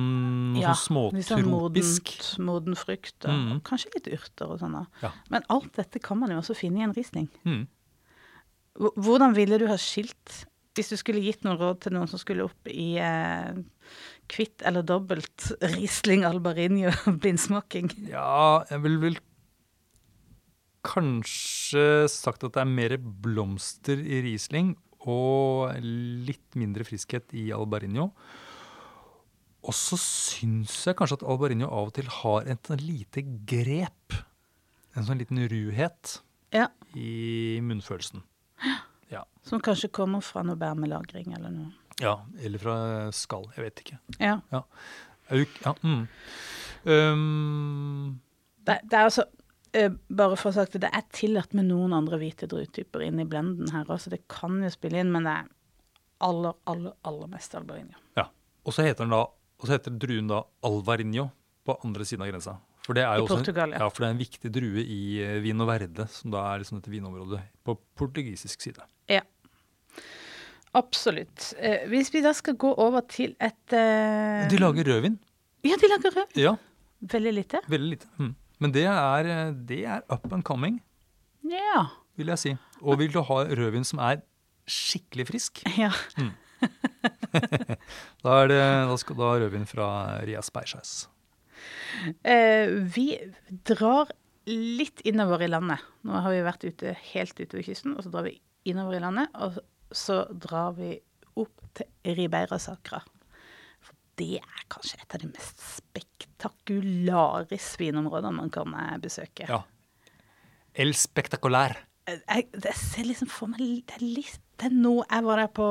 [0.56, 2.10] noe ja, sånn småtropisk.
[2.32, 3.60] Sånn moden frukt, og mm.
[3.68, 4.74] kanskje litt urter og sånn.
[5.04, 5.12] Ja.
[5.30, 7.28] Men alt dette kan man jo også finne i en Riesling.
[7.46, 7.62] Mm.
[8.74, 10.44] Hvordan ville du ha skilt
[10.74, 13.54] hvis du skulle gitt noen råd til noen som skulle opp i eh,
[14.30, 16.90] kvitt eller dobbelt Riesling Albarinio
[17.22, 17.92] blindsmaking?
[18.10, 19.20] Ja, jeg vil vel
[20.84, 28.10] kanskje sagt at det er mer blomster i Riesling og litt mindre friskhet i Albarinio.
[29.64, 34.18] Og så syns jeg kanskje at Albarinio av og til har et lite grep.
[34.94, 36.18] En sånn liten ruhet
[36.54, 36.68] ja.
[36.98, 38.24] i munnfølelsen.
[39.12, 39.24] Ja.
[39.46, 41.72] Som kanskje kommer fra noe bærmelagring eller noe.
[42.02, 42.76] Ja, eller fra
[43.14, 43.46] skall.
[43.54, 43.98] Jeg vet ikke.
[44.18, 44.38] Ja.
[44.50, 44.62] ja.
[45.30, 46.06] ja mm.
[46.90, 48.20] um.
[48.66, 51.94] det, det, er altså uh, Bare for å sagt det, det er tillatt med noen
[51.96, 54.12] andre hvite druetyper inn i blenden her også.
[54.14, 55.52] Det kan jo spille inn, men det er
[56.24, 57.98] aller, aller, aller mest albarinho.
[58.18, 58.28] Ja.
[58.64, 61.28] Og så heter, den da, og så heter druen da alvarinio
[61.64, 62.58] på andre siden av grensa.
[62.84, 63.88] For det er jo Portugal, en, ja.
[63.88, 66.92] For det er en viktig drue i eh, Vino Verde, som da er liksom dette
[66.92, 68.84] vinområdet på portugisisk side.
[69.08, 69.22] Ja.
[70.76, 71.52] Absolutt.
[71.56, 74.44] Eh, hvis vi da skal gå over til et eh...
[74.50, 75.16] De lager rødvin.
[75.64, 76.42] Ja, de lager rødvin.
[76.42, 76.56] Ja.
[77.14, 77.60] Veldig lite.
[77.70, 78.10] Veldig lite.
[78.18, 78.34] Mm.
[78.60, 80.82] Men det er, eh, det er, up and coming,
[81.48, 81.86] Ja.
[82.16, 82.56] vil jeg si.
[82.82, 84.20] Og vil du ha rødvin som er
[84.68, 85.90] skikkelig frisk, ja.
[86.18, 86.30] mm.
[88.24, 89.88] da, det, da, skal du ha rødvin fra
[90.24, 91.08] Rias Beijas.
[92.22, 93.08] Eh, vi
[93.64, 94.10] drar
[94.50, 95.82] litt innover i landet.
[96.04, 98.36] Nå har vi vært ute helt utover kysten, og så drar vi
[98.68, 99.32] innover i landet.
[99.40, 99.58] Og
[99.94, 100.96] så drar vi
[101.40, 103.00] opp til Ribeira Sacra.
[103.84, 109.48] For det er kanskje et av de mest spektakulare svinområdene man kan eh, besøke.
[109.48, 109.62] Ja.
[110.74, 111.78] El spectacular.
[112.10, 115.40] Eh, jeg, jeg ser liksom for meg det er, litt, det er nå jeg var
[115.40, 115.68] der på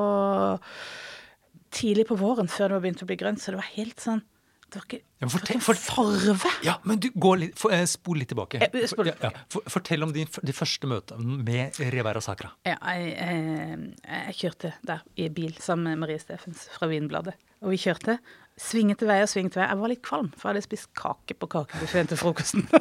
[1.73, 4.21] tidlig på våren, før det var begynt å bli grønt, så det var helt sånn
[4.73, 6.51] det var ikke, ja, fortell, for, farve!
[6.65, 8.57] Ja, men du, litt, for, eh, Spol litt tilbake.
[8.65, 9.29] Eh, spol, ja, ja.
[9.69, 12.49] fortell om de, de første møtene med Revera Sacra.
[12.65, 17.35] Ja, jeg, jeg, jeg, kjørte der i bil sammen med Marie Steffens fra Vinbladet.
[17.61, 18.17] Og vi kjørte.
[18.57, 19.69] Svingete svinget svingete vei.
[19.69, 22.65] Jeg var litt kvalm, for jeg hadde spist kake på kakebuffeen til frokosten.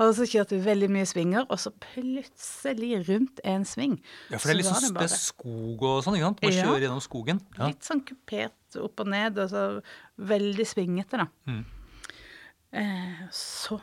[0.00, 3.96] og så kjørte vi veldig mye svinger, og så plutselig rundt en sving
[4.28, 6.42] Ja, for det er litt sånn det skog og sånn, ikke sant?
[6.44, 6.66] Man ja.
[6.66, 7.40] kjører gjennom skogen.
[7.62, 9.82] Litt sånn kupert opp og ned, Altså
[10.16, 11.28] veldig svingete, da.
[11.46, 11.64] Mm.
[12.72, 13.80] Eh, så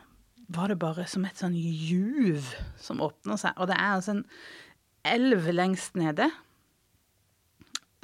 [0.49, 2.47] var det bare som et sånn juv
[2.81, 3.53] som åpner seg.
[3.61, 4.25] Og det er altså en
[5.07, 6.29] elv lengst nede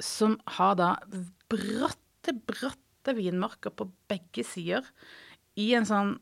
[0.02, 0.90] som har da
[1.50, 4.86] bratte, bratte vinmarker på begge sider
[5.58, 6.16] i en sånn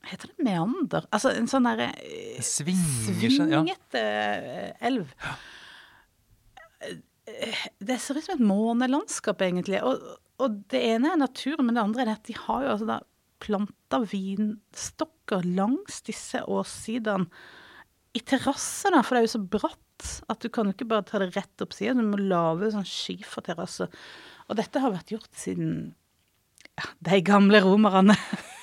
[0.00, 1.04] Heter det meander?
[1.12, 4.62] Altså en sånn derre eh, Svingete ja.
[4.88, 5.10] elv.
[7.78, 9.80] Det ser ut som et månelandskap, egentlig.
[9.86, 10.02] Og,
[10.40, 12.98] og, det ene er naturen, men det andre er at de har jo altså da
[13.40, 17.30] planta vinstokker langs disse åssidene
[18.16, 19.78] i terrasser, da, for det er jo så bratt
[20.32, 22.88] at du kan jo ikke bare ta det rett opp sida, du må lage sånn
[22.88, 23.86] skiferterrasse.
[24.50, 25.92] Og dette har vært gjort siden
[26.74, 28.16] ja, de gamle romerne.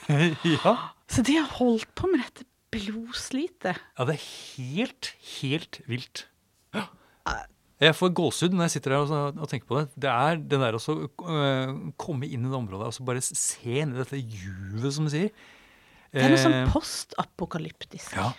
[0.57, 0.75] ja.
[1.07, 3.79] Så de har holdt på med dette blodslitet.
[3.79, 4.25] ja, det er
[4.57, 6.25] helt, helt vilt.
[7.77, 9.85] Jeg får gåsehud når jeg sitter her og, og tenker på det.
[10.01, 13.83] Det er den der å øh, komme inn i det området og så bare se
[13.85, 15.29] ned i dette juvet, som du sier.
[16.09, 18.15] Det er noe sånn Eh, postapokalyptisk.
[18.17, 18.31] Ja.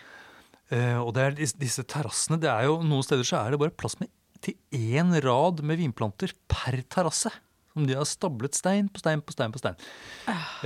[0.74, 3.72] Eh, og det er disse terrassene det er jo, Noen steder så er det bare
[3.78, 4.10] plass med
[4.44, 7.30] til én rad med vinplanter per terrasse.
[7.74, 9.76] Som de har stablet stein på stein på stein på stein.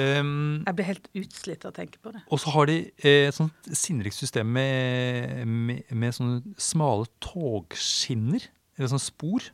[0.01, 2.23] Um, Jeg blir helt utslitt av å tenke på det.
[2.25, 8.47] og så har de eh, et sånt sinnrikt system med, med, med sånne smale togskinner,
[8.79, 9.51] eller sånn spor,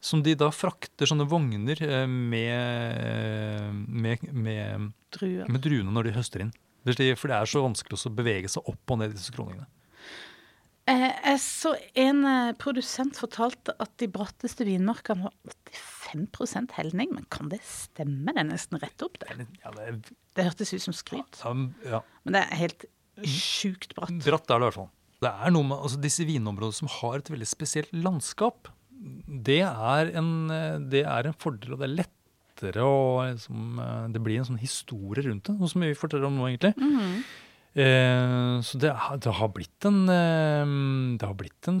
[0.00, 5.48] som de da frakter sånne vogner eh, med, med, med, Druer.
[5.50, 6.54] med druene når de høster inn.
[6.86, 9.68] For det er så vanskelig å bevege seg opp og ned i disse skråningene.
[10.88, 15.34] Eh, jeg så en eh, produsent fortalte at de bratteste vinmarkene har
[16.14, 17.12] 85% helning.
[17.14, 18.32] Men kan det stemme?
[18.32, 20.16] Det er nesten rett opp, Det det.
[20.40, 21.42] hørtes ut som skryt.
[21.44, 22.88] Men det er helt
[23.28, 24.16] sjukt bratt.
[24.24, 24.90] bratt er det i hvert fall.
[25.20, 28.68] Det er noe med altså Disse vinområdene som har et veldig spesielt landskap,
[29.26, 34.08] det er en, eh, det er en fordel, og det er lettere å liksom, eh,
[34.12, 36.74] Det blir en sånn historie rundt det, noe som vi forteller om nå, egentlig.
[36.76, 37.24] Mhm.
[37.76, 41.80] Eh, så det, har- det har blitt en eh, Det har blitt en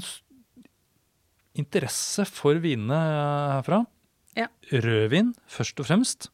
[1.58, 2.94] interesse for vinene
[3.56, 3.82] herfra.
[4.38, 4.46] Ja.
[4.70, 6.28] Rødvin, først og fremst.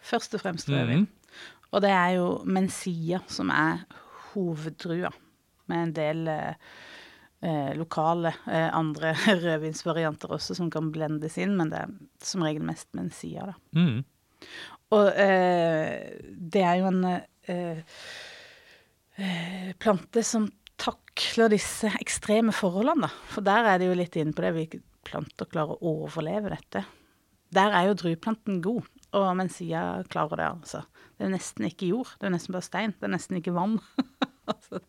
[0.00, 1.06] Først og fremst rødvin.
[1.06, 1.08] Mhm.
[1.72, 3.84] Og det er jo Mencia som er
[4.32, 5.10] hoveddrua,
[5.70, 6.70] med en del eh,
[7.46, 9.14] eh, lokale eh, andre
[9.44, 11.94] rødvinsvarianter også som kan blendes inn, men det er
[12.24, 13.56] som regel mest Mencia, da.
[13.76, 14.02] Mm.
[14.96, 16.18] Og eh,
[16.50, 17.82] det er jo en eh,
[19.16, 20.48] eh, plante som
[20.80, 23.28] takler disse ekstreme forholdene, da.
[23.30, 26.84] For der er det jo litt inne på det hvilke planter klarer å overleve dette.
[27.54, 30.82] Der er jo drueplanten god, og Mencia klarer det, altså.
[31.18, 32.94] Det er nesten ikke jord, det er nesten bare stein.
[32.98, 33.78] Det er nesten ikke vann.
[34.52, 34.80] altså,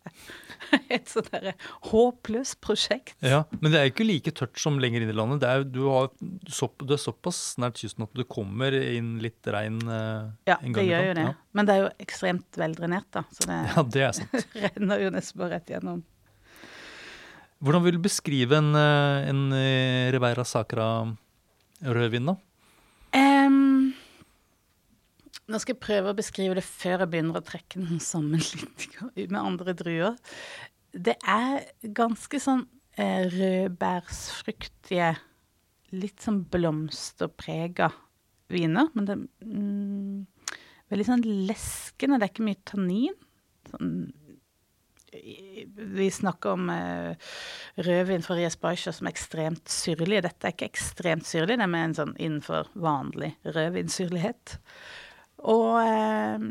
[0.72, 1.54] det er et sånt derre
[1.90, 3.16] håpløst prosjekt.
[3.26, 5.42] Ja, Men det er jo ikke like tørt som lenger inn i landet.
[5.44, 9.80] Det er, du, har, du er såpass nært kysten at du kommer inn litt regn
[9.86, 11.28] eh, Ja, en det gang gjør jo det.
[11.30, 11.34] Ja.
[11.58, 13.26] Men det er jo ekstremt veldrenert, da.
[13.32, 13.68] Så det Ja.
[13.76, 14.48] ja, det er sant.
[14.66, 16.02] renner jo nesten bare rett gjennom.
[17.62, 22.38] Hvordan vil du beskrive en, eh, en eh, Ribera Sacra-rødvin, da?
[23.14, 23.58] Em,
[25.52, 29.40] nå skal jeg prøve å beskrive det før jeg begynner å trekke noen sammenligninger med
[29.42, 30.16] andre druer.
[30.92, 32.66] Det er ganske sånn
[33.00, 35.14] eh, rødbærsfruktige,
[35.96, 37.92] litt sånn blomsterprega
[38.52, 38.90] viner.
[38.96, 40.18] Men det er mm,
[40.92, 42.20] veldig sånn leskende.
[42.20, 43.16] Det er ikke mye tannin.
[43.72, 43.94] Sånn,
[45.12, 47.32] vi snakker om eh,
[47.84, 50.22] rødvin fra Rias Baisha som er ekstremt syrlig.
[50.24, 54.58] Dette er ikke ekstremt syrlig, det er mer en sånn innenfor vanlig rødvinsyrlighet.
[55.50, 56.44] Og eh,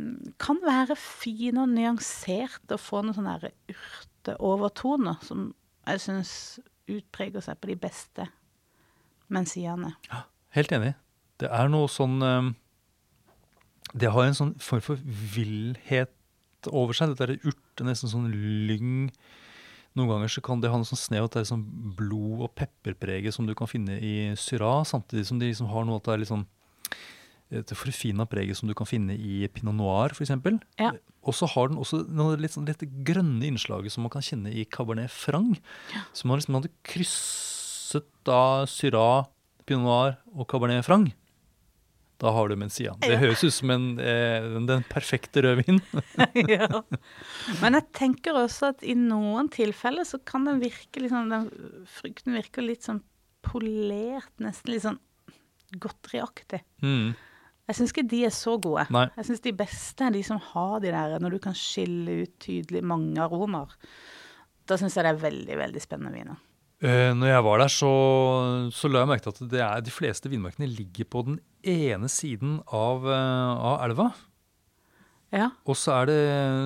[0.43, 5.51] kan være fin og nyansert og få noen sånne urteovertoner som
[5.87, 6.33] jeg syns
[6.91, 8.27] utpreger seg på de beste
[9.31, 9.93] mensiaene.
[10.57, 10.95] Helt enig.
[11.41, 12.51] Det er noe sånn eh,
[13.95, 15.05] Det har en sånn form for
[15.37, 16.13] villhet
[16.69, 17.15] over seg.
[17.15, 18.29] Dette er urte, nesten sånn
[18.69, 19.09] lyng.
[19.99, 21.65] Noen ganger så kan det ha noe sånn snev at det er sånn
[21.99, 25.99] blod- og pepperpreget som du kan finne i syra, samtidig som de liksom har noe
[25.99, 26.47] at det er litt sånn
[27.51, 30.31] et forfina preget som du kan finne i pinot noir, f.eks.
[30.79, 30.93] Ja.
[31.27, 34.53] Og så har den også noe litt sånn litt grønne innslaget som man kan kjenne
[34.55, 35.59] i cabernet franc.
[36.17, 39.27] Som man liksom hadde krysset da syra,
[39.67, 41.13] pinot noir og cabernet franc.
[42.21, 42.93] Da har du Mencia.
[43.01, 43.19] Det Ja.
[43.19, 45.81] høres ut som en, eh, den perfekte rødvinen.
[46.53, 46.83] ja.
[47.63, 51.49] Men jeg tenker også at i noen tilfeller så kan den virke sånn den
[51.89, 53.01] Frukten virker litt sånn
[53.43, 54.99] polert, nesten litt sånn
[55.81, 56.61] godteriaktig.
[56.85, 57.15] Mm.
[57.71, 58.83] Jeg syns ikke de er så gode.
[58.91, 59.05] Nei.
[59.15, 62.33] Jeg syns de beste er de som har de der når du kan skille ut
[62.43, 63.71] tydelig mange aromer.
[64.67, 66.41] Da syns jeg det er veldig, veldig spennende viner.
[66.81, 67.93] Uh, når jeg var der, så,
[68.75, 72.11] så la jeg merke til at det er, de fleste vindmarkene ligger på den ene
[72.11, 74.09] siden av, uh, av elva.
[75.31, 75.53] Ja.
[75.63, 76.21] Og så er det,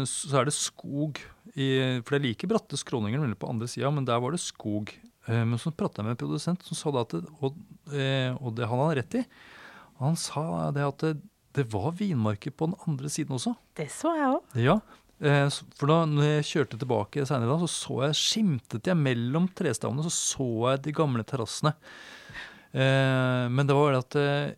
[0.09, 1.21] så er det skog.
[1.53, 1.67] I,
[2.01, 4.95] for det er like bratte skråninger på andre sida, men der var det skog.
[5.29, 7.61] Uh, men så pratet jeg med en produsent som sa det at det, og,
[7.93, 9.25] eh, og det han hadde rett i.
[10.03, 11.15] Han sa det at det,
[11.55, 13.55] det var vinmarker på den andre siden også.
[13.79, 14.59] Det så jeg òg.
[14.59, 14.79] Ja,
[15.23, 15.47] eh,
[15.79, 20.07] for da når jeg kjørte tilbake senere dag, så så jeg, skimtet jeg mellom trestammene,
[20.07, 21.75] så så jeg de gamle terrassene.
[22.75, 24.57] Eh, men det var det at eh,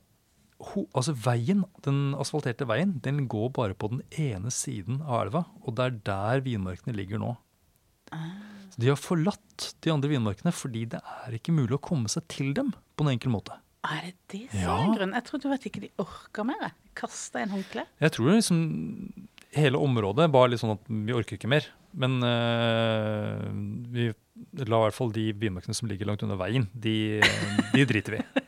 [0.71, 5.45] ho, altså veien, den asfalterte veien, den går bare på den ene siden av elva,
[5.65, 7.35] og det er der vinmarkene ligger nå.
[8.77, 12.53] De har forlatt de andre vinmarkene fordi det er ikke mulig å komme seg til
[12.57, 13.57] dem på en enkel måte.
[13.87, 14.77] Er det det som Ja.
[14.83, 15.15] er grunnen?
[15.15, 16.73] Jeg trodde at ikke de orka mer.
[16.99, 17.85] Kasta inn håndkle.
[18.01, 18.61] Jeg tror liksom
[19.57, 21.65] hele området var litt sånn at vi orker ikke mer.
[21.97, 23.47] Men eh,
[23.95, 24.09] vi
[24.67, 27.23] la i hvert fall de bymarkene som ligger langt unna veien, de,
[27.73, 28.27] de driter vi i.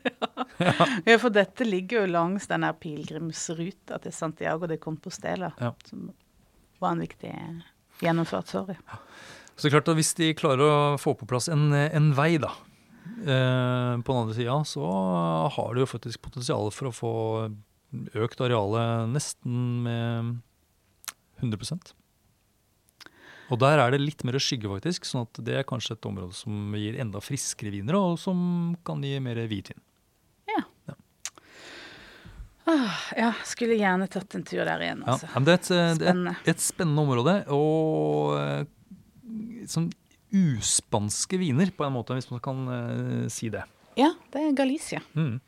[1.06, 5.70] Ja, for dette ligger jo langs den pilegrimsruta til Santiago de Compostela, Ja.
[5.86, 6.08] som
[6.82, 7.30] var en viktig
[8.02, 8.74] gjennomfartsåre.
[9.54, 12.36] Så det er klart at hvis de klarer å få på plass en, en vei,
[12.42, 12.50] da,
[13.22, 14.84] eh, på den andre sida, så
[15.54, 17.12] har du jo faktisk potensial for å få
[18.20, 19.54] økt arealet nesten
[19.86, 20.34] med
[21.40, 21.94] 100%
[23.48, 26.36] Og der er det litt mer skygge, faktisk, sånn at det er kanskje et område
[26.36, 29.80] som gir enda friskere viner, og som kan gi mer hvitvin.
[33.16, 35.28] Ja, skulle gjerne tatt en tur der igjen, Ja, altså.
[35.32, 36.34] men det er et, Spennende.
[36.42, 38.66] et, et spennende område, og eh,
[39.72, 39.86] sånn
[40.34, 43.64] uspanske viner, på en måte, hvis man kan uh, si det.
[43.98, 45.02] Ja, det er Galicia.
[45.18, 45.38] Mm.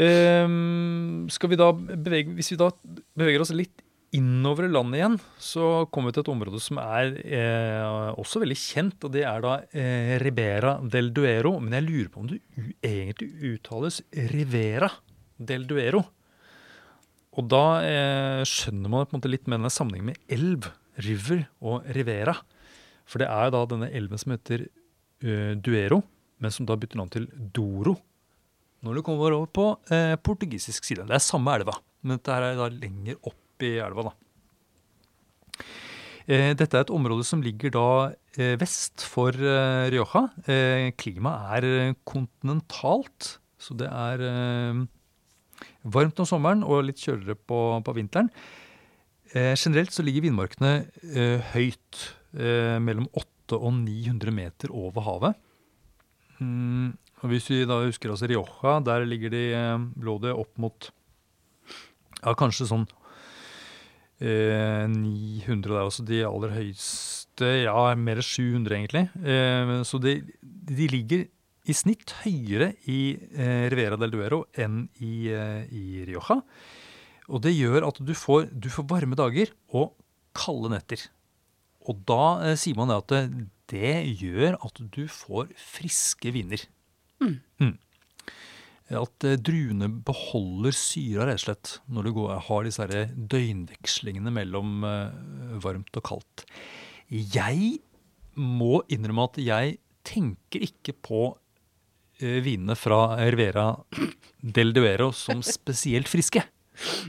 [0.00, 2.70] Um, skal vi da bevege, hvis vi da
[3.18, 3.82] beveger oss litt
[4.16, 8.56] innover i landet igjen, så kommer vi til et område som er eh, også veldig
[8.58, 11.56] kjent, og det er da eh, Ribera del Duero.
[11.62, 12.40] Men jeg lurer på om det
[12.86, 14.00] egentlig uttales
[14.32, 14.90] Rivera
[15.38, 16.02] del Duero.
[17.38, 20.66] Og da eh, skjønner man på en måte litt med denne sammenhengen med elv,
[21.00, 22.34] river og Rivera.
[23.10, 24.66] For det er jo da denne elven som heter
[25.24, 26.00] uh, Duero,
[26.40, 27.98] men som da bytter navn til Doro
[28.80, 31.02] når du kommer over på eh, portugisisk side.
[31.04, 34.06] Det er samme elva, men dette er da lenger opp i elva.
[34.06, 35.64] da.
[36.24, 37.90] Eh, dette er et område som ligger da
[38.56, 40.22] vest for Rioja.
[40.96, 44.24] Klimaet er kontinentalt, så det er
[45.82, 48.32] varmt om sommeren og litt kjøligere på, på vinteren.
[49.30, 50.72] Eh, generelt så ligger vindmarkene
[51.14, 51.98] eh, høyt,
[52.32, 53.26] mellom 800
[53.58, 55.38] og 900 meter over havet.
[56.40, 60.56] Mm, og hvis vi da husker altså Rioja, der ligger de, eh, lå det opp
[60.60, 60.88] mot
[62.22, 62.86] ja, kanskje sånn
[64.20, 66.06] eh, 900 der også.
[66.08, 69.06] De aller høyeste, ja, mer 700 egentlig.
[69.20, 71.28] Eh, så de, de ligger
[71.68, 73.00] i snitt høyere i
[73.36, 76.40] eh, Rivera del Duero enn i, eh, i Rioja.
[77.30, 79.92] Og det gjør at du får, du får varme dager og
[80.34, 81.04] kalde netter.
[81.88, 86.66] Og da eh, sier man det at det, det gjør at du får friske viner.
[87.20, 87.76] Mm.
[89.00, 94.32] At eh, druene beholder syra, rett og slett, når du går, har disse her døgnvekslingene
[94.34, 96.46] mellom eh, varmt og kaldt.
[97.10, 97.78] Jeg
[98.34, 101.22] må innrømme at jeg tenker ikke på
[102.20, 103.72] eh, vinene fra Rivera
[104.40, 106.42] del Duero som spesielt friske.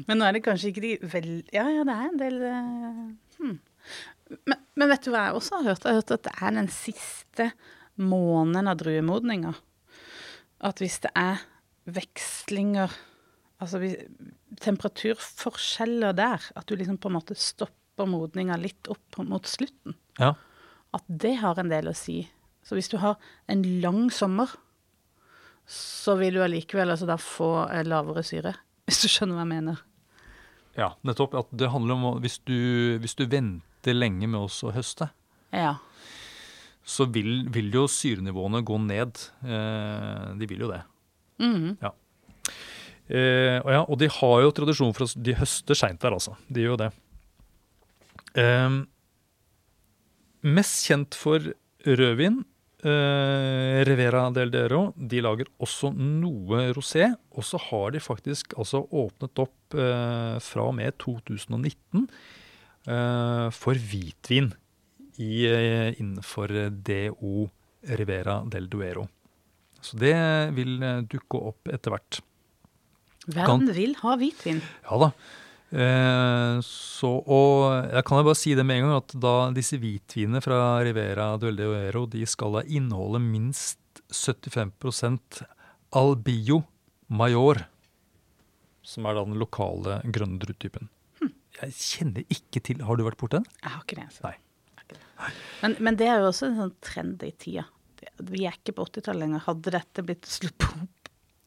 [0.08, 1.30] Men nå er det kanskje ikke de vel...
[1.56, 3.04] Ja, ja, det er en del eh,
[3.40, 3.60] hmm.
[4.48, 5.84] Men, men vet du hva jeg også har hørt?
[5.86, 7.48] Jeg har hørt at det er den siste
[8.02, 9.54] måneden av druemodninga.
[10.62, 11.42] At hvis det er
[11.92, 12.94] vekslinger
[13.62, 13.78] Altså
[14.92, 20.32] temperaturforskjeller der, at du liksom på en måte stopper modninga litt opp mot slutten, Ja.
[20.94, 22.24] at det har en del å si.
[22.66, 23.18] Så hvis du har
[23.48, 24.50] en lang sommer,
[25.70, 28.56] så vil du allikevel altså da få eh, lavere syre.
[28.90, 29.84] Hvis du skjønner hva jeg mener.
[30.76, 31.36] Ja, nettopp.
[31.38, 35.10] At det handler om hvis du, hvis du venter lenge med oss å høste,
[35.52, 35.76] Ja.
[36.86, 39.18] så vil, vil jo syrenivåene gå ned.
[39.44, 40.84] Eh, de vil jo det.
[41.42, 41.78] Mhm.
[43.12, 46.38] Eh, og, ja, og de har jo tradisjon for å De høster seint der, altså.
[46.50, 46.92] De gjør jo det.
[48.40, 48.78] Eh,
[50.48, 51.40] mest kjent for
[51.86, 52.44] rødvin,
[52.86, 54.94] eh, Rivera del Dero.
[54.96, 57.10] De lager også noe rosé.
[57.36, 62.08] Og så har de faktisk altså åpnet opp eh, fra og med 2019 eh,
[62.86, 64.50] for hvitvin
[65.22, 67.50] i, eh, innenfor DO
[67.82, 69.08] Rivera del Duero.
[69.82, 70.18] Så det
[70.56, 72.22] vil eh, dukke opp etter hvert.
[73.32, 74.62] Verden vil ha hvitvin.
[74.88, 75.12] Ja da.
[75.72, 79.80] Eh, så, og jeg kan jo bare si det med en gang at da disse
[79.82, 83.80] hvitvinene fra Rivera del Duero de skal da inneholde minst
[84.12, 85.44] 75%
[85.98, 86.62] Albio
[87.12, 87.66] Major,
[88.84, 90.90] som er da den lokale grønne druetypen.
[91.62, 93.46] Jeg kjenner ikke til Har du vært borti den?
[93.62, 94.08] Jeg har ikke det.
[94.10, 94.24] Altså.
[94.26, 94.34] Nei.
[94.80, 95.36] Har ikke det.
[95.62, 97.68] Men, men det er jo også en sånn trend i tida.
[98.32, 99.44] Vi er ikke på 80-tallet lenger.
[99.46, 100.72] Hadde dette blitt slutt på,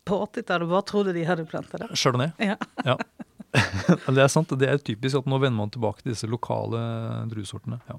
[0.07, 1.95] på 80-tallet, hva trodde de hadde planta der?
[1.99, 2.31] Chardonnay?
[2.39, 2.57] Ja.
[2.87, 2.97] Ja.
[4.15, 4.55] det er sant.
[4.59, 6.81] Det er typisk at nå vender man tilbake til disse lokale
[7.31, 7.81] druesortene.
[7.91, 7.99] Ja.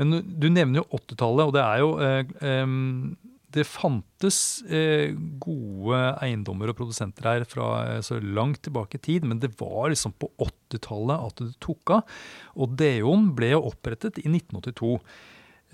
[0.00, 3.16] Men du- nevner jo 80-tallet, og det er jo eh, em,
[3.56, 4.38] det fantes
[4.68, 9.54] eh, gode eiendommer og produsenter her fra eh, så langt tilbake i tid, men det
[9.60, 12.20] var liksom på 80-tallet at det tok av.
[12.60, 14.92] Og Deon ble jo opprettet i 1982.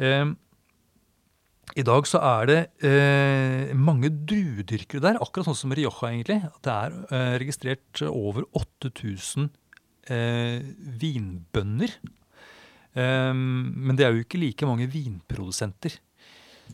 [0.06, 0.32] Eh,
[1.82, 6.40] I dag så er det eh, mange druedyrkere der, akkurat sånn som Rioja, egentlig.
[6.62, 9.50] Det er eh, registrert over 8000
[10.12, 10.58] eh,
[11.02, 12.00] vinbønder.
[12.92, 15.94] men det er jo ikke like mange vinprodusenter.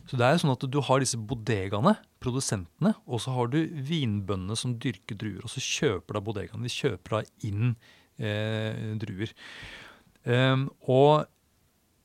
[0.07, 3.59] Så det er jo sånn at du har disse bodegaene, produsentene, og så har du
[3.89, 5.41] vinbøndene som dyrker druer.
[5.43, 7.73] Og så kjøper da bodegaene de kjøper da inn
[8.19, 9.33] eh, druer.
[10.29, 11.27] Um, og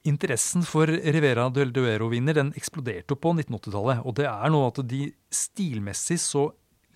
[0.08, 4.02] interessen for Rivera del Duero-viner den eksploderte på 1980-tallet.
[4.04, 6.48] Og det er noe at de stilmessig så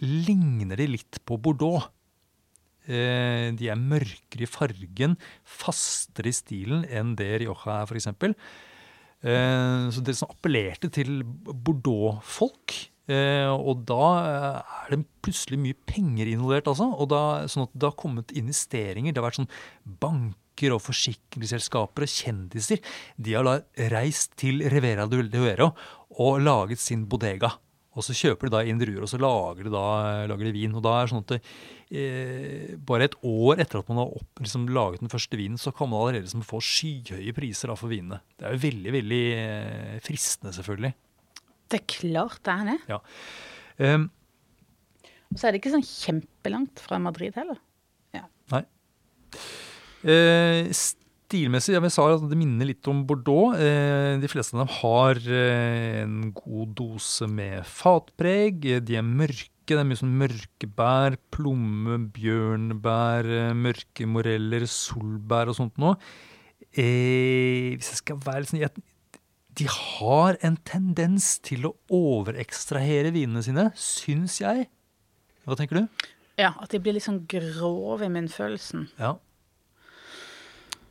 [0.05, 1.89] ligner de litt på Bordeaux.
[2.89, 8.13] Eh, de er mørkere i fargen, fastere i stilen enn det Rioja er, f.eks.
[9.25, 12.77] Eh, så det som appellerte til Bordeaux-folk.
[13.09, 16.91] Eh, og da eh, er det plutselig mye penger involvert, altså.
[16.95, 19.15] Og da, sånn at det har kommet investeringer.
[19.15, 19.55] Det har vært sånn
[20.03, 22.83] banker og forsikringsselskaper og kjendiser.
[23.17, 23.65] De har
[23.95, 25.73] reist til Rivera de Duero
[26.19, 27.55] og laget sin bodega.
[27.99, 29.87] Og så kjøper de da inn druer, og så lager de, da,
[30.31, 30.77] lager de vin.
[30.79, 31.39] Og da er det sånn at det,
[31.91, 35.73] eh, bare et år etter at man har opp, liksom, laget den første vinen, så
[35.75, 38.21] kan man allerede liksom, få skyhøye priser da, for vinene.
[38.39, 40.93] Det er jo veldig, veldig eh, fristende, selvfølgelig.
[41.69, 42.79] Det er klart det er det.
[42.89, 43.01] Ja.
[43.79, 44.07] Um,
[45.29, 47.59] og så er det ikke sånn kjempelangt fra Madrid heller.
[48.17, 48.25] Ja.
[48.55, 48.63] Nei.
[50.09, 50.71] Eh,
[51.29, 53.53] Stilmessig, jeg sa at det minner litt om Bordeaux.
[53.53, 58.65] Eh, de fleste av dem har eh, en god dose med fatpreg.
[58.81, 59.53] De er mørke.
[59.69, 66.01] Det er mye sånn mørkebær, plomme, bjørnebær, eh, mørke moreller, solbær og sånt noe.
[66.73, 68.83] hvis jeg skal være litt sånn
[69.61, 74.71] De har en tendens til å overekstrahere vinene sine, syns jeg.
[75.45, 76.09] Hva tenker du?
[76.41, 78.89] Ja, at de blir litt sånn grove i munnfølelsen.
[78.97, 79.19] Ja.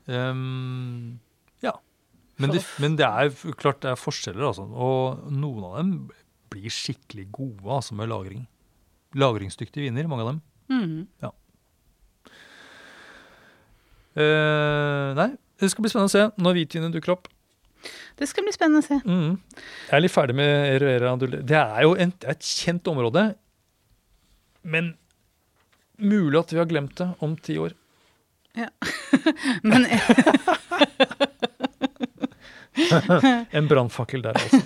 [0.07, 1.19] Um,
[1.63, 1.73] ja.
[2.39, 4.67] Men det, men det, er klart det er forskjeller, altså.
[4.67, 5.93] Og noen av dem
[6.51, 8.45] blir skikkelig gode altså, med lagring.
[9.17, 10.43] Lagringsdyktige viner, mange av dem.
[10.71, 11.01] Mm.
[11.23, 11.33] Ja.
[14.17, 15.31] Uh, nei,
[15.61, 17.27] det skal bli spennende å se når hvitvinet dukker opp.
[18.17, 18.97] Det skal bli spennende å se.
[19.05, 19.35] Mm.
[19.87, 23.27] Jeg er litt ferdig med Eruera Det er jo en, et kjent område.
[24.65, 24.95] Men
[25.97, 27.75] mulig at vi har glemt det om ti år.
[28.57, 28.69] Ja.
[29.63, 29.85] Men
[33.51, 34.61] En brannfakkel der, altså.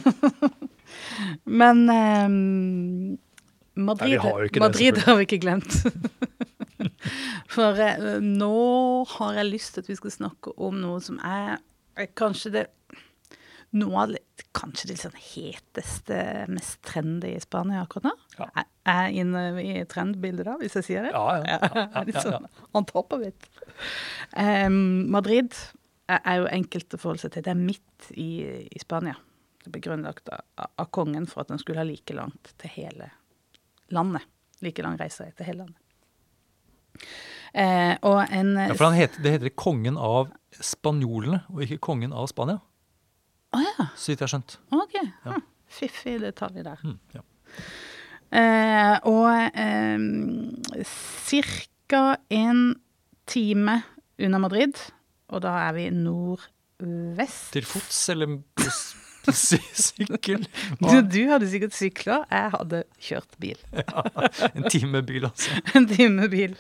[1.62, 3.18] Men um,
[3.74, 5.78] Madrid, Nei, har, Madrid det, har vi ikke glemt.
[7.52, 11.58] For uh, nå har jeg lyst til at vi skal snakke om noe som er,
[12.00, 12.66] er kanskje det
[13.78, 14.22] noe av det,
[14.58, 16.18] kanskje det sånn heteste,
[16.52, 18.14] mest trendy i Spania akkurat nå.
[18.40, 18.66] Ja.
[18.92, 21.14] Er jeg inne i trendbildet da, hvis jeg sier det?
[21.16, 21.58] Ja, ja.
[21.62, 23.48] ja, ja, ja sånn on top of it.
[24.36, 25.56] Um, Madrid
[26.12, 27.46] er jo enkelt å forholde seg til.
[27.46, 28.32] Det er midt i,
[28.68, 29.16] i Spania.
[29.62, 30.44] Det ble grunnlagt av,
[30.74, 33.12] av, kongen for at den skulle ha like langt til hele
[33.94, 34.26] landet.
[34.66, 35.78] Like lang reise til hele landet.
[37.54, 42.28] Eh, og en Ja, for heter, Det heter kongen av spanjolene, og ikke kongen av
[42.32, 42.60] Spania.
[43.52, 43.88] Oh, ja.
[43.96, 44.58] Så vidt jeg har skjønt.
[44.76, 44.96] Ok.
[45.02, 45.36] Ja.
[45.36, 45.48] Hm.
[45.72, 46.80] Fiffig detalj der.
[46.84, 47.22] Mm, ja.
[48.36, 50.84] eh, og eh,
[51.88, 52.02] ca.
[52.28, 52.64] en
[53.32, 53.78] time
[54.20, 54.76] unna Madrid,
[55.32, 57.54] og da er vi nordvest.
[57.56, 58.36] Til fots eller
[59.32, 60.48] sykkel?
[60.82, 63.60] Du, du, hadde sikkert sykla, jeg hadde kjørt bil.
[63.82, 64.06] Ja,
[64.52, 65.62] en time bil, altså.
[65.78, 66.58] en time bil.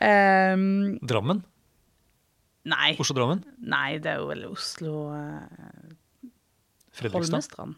[0.00, 1.44] Um, Drammen?
[2.64, 2.94] Nei.
[2.96, 3.42] Oslo-Drammen?
[3.68, 4.94] Nei, det er jo vel Oslo
[7.02, 7.76] uh, Holmestrand.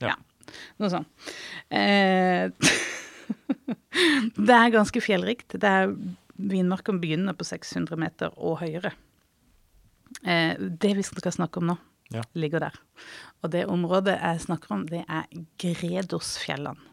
[0.00, 0.14] Ja.
[0.14, 0.16] ja.
[0.80, 1.28] Noe sånt.
[1.70, 2.50] Eh,
[4.48, 5.58] det er ganske fjellrikt.
[5.60, 5.94] Det er
[6.40, 8.94] Vinmarken begynner på 600 meter og høyere.
[10.24, 11.76] Eh, det vi skal snakke om nå,
[12.14, 12.24] ja.
[12.32, 12.78] ligger der.
[13.44, 15.28] Og det området jeg snakker om, det er
[15.60, 16.88] Gredosfjellene.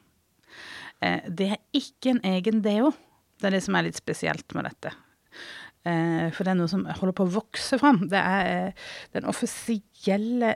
[1.30, 2.92] det er ikke en egen DO.
[3.38, 4.92] Det er det som er litt spesielt med dette.
[5.88, 8.02] Eh, for det er noe som holder på å vokse fram.
[8.12, 10.56] Det er eh, den offisielle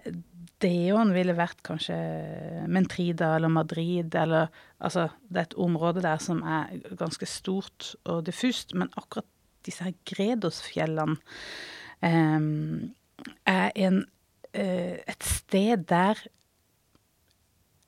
[0.61, 1.95] DO-en ville vært kanskje
[2.71, 4.51] Mentrida eller Madrid eller
[4.81, 9.27] Altså, det er et område der som er ganske stort og diffust, men akkurat
[9.61, 11.19] disse her Gredosfjellene
[12.01, 12.47] eh,
[13.45, 13.99] er en,
[14.57, 16.17] eh, et sted der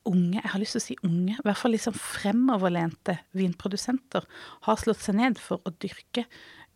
[0.05, 4.27] unge, jeg har lyst til å si unge, i hvert fall liksom fremoverlente vinprodusenter
[4.67, 6.25] har slått seg ned for å dyrke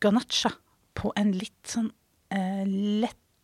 [0.04, 0.54] ganacha
[0.98, 1.92] på en litt sånn
[2.34, 2.64] eh,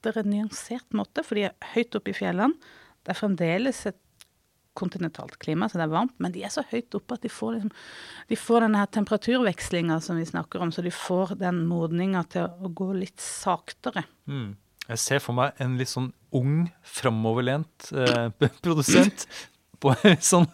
[0.04, 2.56] lettere nyansert måte, for de er høyt oppe i fjellene.
[3.04, 4.00] Det er fremdeles et
[4.74, 7.60] kontinentalt klima, så det er varmt, men de er så høyt oppe at de får,
[7.60, 7.72] liksom,
[8.32, 12.48] de får denne her temperaturvekslinga som vi snakker om, så de får den modninga til
[12.50, 14.06] å gå litt saktere.
[14.26, 14.56] Mm.
[14.88, 18.32] Jeg ser for meg en litt sånn ung, framoverlent eh,
[18.66, 19.28] produsent
[19.84, 20.48] på en, sånn,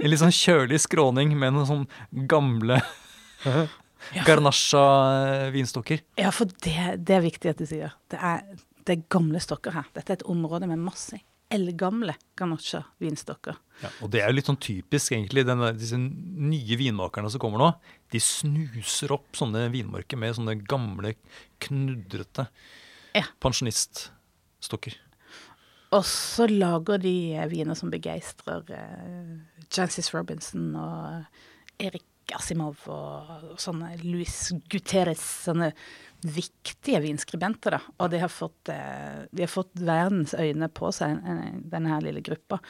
[0.00, 2.80] en litt sånn kjølig skråning med noen sånn gamle
[4.26, 6.00] Garnasja vinstokker.
[6.16, 7.92] Ja, for det, det, er viktig at du sier.
[8.12, 8.44] Det er,
[8.86, 9.88] det er gamle stokker her.
[9.96, 11.18] Dette er et område med masse
[11.52, 13.58] eldgamle ganache-vinstokker.
[13.82, 15.44] Ja, og det er jo litt sånn typisk, egentlig.
[15.46, 17.70] Denne, disse nye vinmakerne som kommer nå,
[18.12, 21.14] de snuser opp sånne vinmarker med sånne gamle,
[21.62, 22.48] knudrete
[23.14, 23.26] ja.
[23.42, 24.98] pensjoniststokker.
[25.94, 27.14] Og så lager de
[27.50, 34.34] viner som begeistrer uh, Jancis Robinson og Erik Asimov og, sånne Louis
[34.72, 35.70] Guterres, sånne
[36.26, 37.76] viktige vinskribenter.
[37.76, 41.22] da, Og de har fått, eh, de har fått verdens øyne på seg,
[41.70, 42.60] denne her lille gruppa.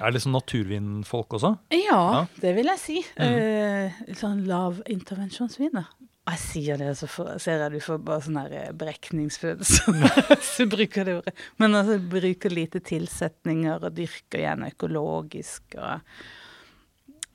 [0.00, 1.54] Er det sånn naturvinfolk også?
[1.76, 3.00] Ja, ja, det vil jeg si.
[3.18, 3.34] Mm.
[3.36, 5.90] Eh, sånn lavintervensjonsviner.
[6.30, 9.94] Jeg sier det, så for, ser jeg du får bare sånn her eh, brekningsfølelse
[10.54, 11.34] så bruker det ordet.
[11.60, 15.76] Men altså bruker lite tilsetninger og dyrker igjen økologisk.
[15.76, 16.00] og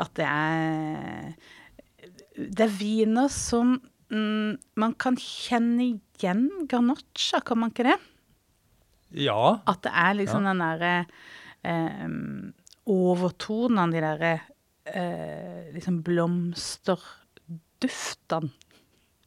[0.01, 1.35] at det er
[2.35, 3.77] Det er viner som
[4.15, 4.51] mm,
[4.81, 7.99] man kan kjenne igjen Garnaccia, kan man ikke det?
[9.15, 9.61] Ja.
[9.69, 10.47] At det er liksom ja.
[10.51, 10.95] den derre
[11.65, 12.07] eh,
[12.91, 14.33] overtonene, de derre
[14.85, 18.51] eh, liksom blomsterduftene.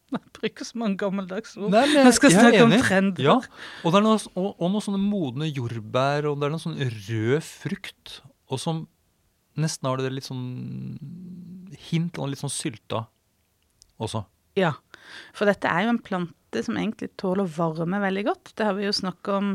[0.09, 1.69] Jeg bruker så mange gammeldags ord.
[1.69, 3.25] Nei, men, jeg skal snakke om trender.
[3.27, 3.35] Ja,
[3.85, 6.81] og det er noe, og, og noen sånne modne jordbær, og det er noe sånn
[6.81, 8.07] rød frukt.
[8.49, 8.89] Og som
[9.59, 10.47] Nesten har det litt sånn
[11.91, 13.11] hint av litt sånn sylta
[13.99, 14.23] også.
[14.59, 14.75] Ja,
[15.37, 18.55] for dette er jo en plante som egentlig tåler varme veldig godt.
[18.59, 19.53] Det har vi jo snakka om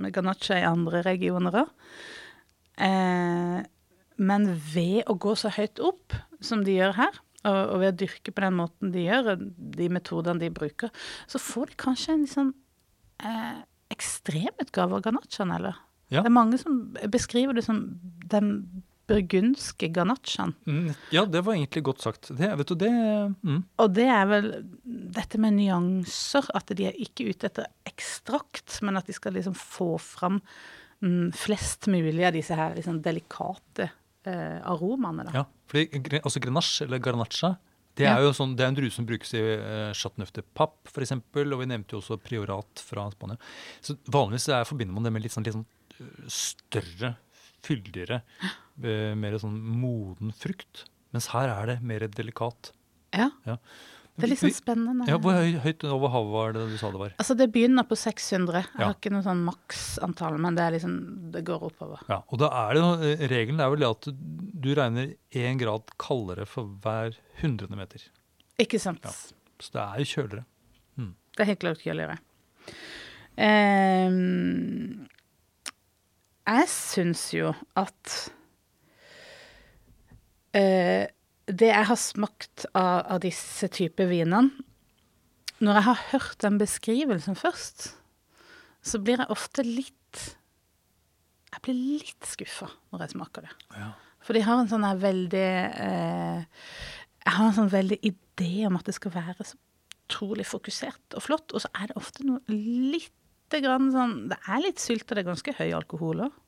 [0.00, 1.70] med ganache i andre regioner òg.
[2.82, 3.60] Eh,
[4.14, 6.14] men ved å gå så høyt opp
[6.44, 9.34] som de gjør her, og, og, ved å dyrke på den måten de gjør,
[9.78, 10.92] de metodene de bruker,
[11.30, 12.52] så får de kanskje en liksom
[13.26, 13.58] eh,
[13.94, 15.78] ekstremutgave av ganachaen, eller?
[16.12, 16.22] Ja.
[16.22, 17.84] Det er mange som beskriver det som
[18.30, 18.50] den
[19.10, 20.54] burgundske ganachaen.
[20.66, 22.30] Mm, ja, det var egentlig godt sagt.
[22.30, 23.60] Det, vet du, det mm.
[23.82, 24.48] Og det er vel
[24.84, 29.56] dette med nyanser, at de er ikke ute etter ekstrakt, men at de skal liksom
[29.58, 30.40] få fram
[31.04, 33.90] mm, flest mulig av disse her liksom delikate
[34.24, 35.28] eh, aromaene.
[35.28, 35.42] Da.
[35.42, 37.54] Ja, fordi altså grenache, eller garnacha,
[37.94, 38.26] det er ja.
[38.26, 41.60] jo sånn, det er en drue som brukes i uh, chateauneuf de pape, f.eks., og
[41.60, 43.38] vi nevnte jo også priorat fra Spania.
[43.84, 45.68] Så Vanligvis er, forbinder man det med litt sånn, litt sånn
[46.00, 47.12] uh, større
[47.64, 48.22] fyldigere,
[48.82, 50.86] eh, mer sånn moden frukt.
[51.14, 52.72] Mens her er det mer delikat.
[53.14, 53.30] Ja.
[53.46, 53.58] ja.
[54.14, 55.06] Det er litt sånn spennende.
[55.10, 57.14] Ja, Hvor høyt over havet var det du sa det var?
[57.18, 58.60] Altså Det begynner på 600.
[58.62, 58.86] Jeg ja.
[58.86, 60.96] har ikke noe sånn maksantall, men det er liksom,
[61.34, 62.04] det går oppover.
[62.10, 66.46] Ja, og da er det, eh, Regelen er vel at du regner én grad kaldere
[66.46, 68.06] for hver hundrede meter.
[68.62, 69.02] Ikke sant.
[69.02, 69.14] Ja.
[69.58, 70.46] Så det er jo kjøligere.
[71.00, 71.10] Mm.
[71.34, 72.18] Det er helt klart kjøligere.
[73.34, 75.08] Um,
[76.44, 78.14] jeg syns jo at
[80.56, 81.04] uh,
[81.44, 84.48] det jeg har smakt av, av disse typer vinene
[85.60, 87.90] Når jeg har hørt den beskrivelsen først,
[88.84, 90.22] så blir jeg ofte litt
[91.52, 93.52] Jeg blir litt skuffa når jeg smaker det.
[93.76, 93.92] Ja.
[94.24, 96.40] For de har en sånn her veldig uh,
[97.24, 99.60] Jeg har en sånn veldig idé om at det skal være så
[100.04, 103.14] utrolig fokusert og flott, og så er det ofte noe litt
[103.52, 106.38] sånn Det er litt sylt, og det er ganske høy alkohol òg.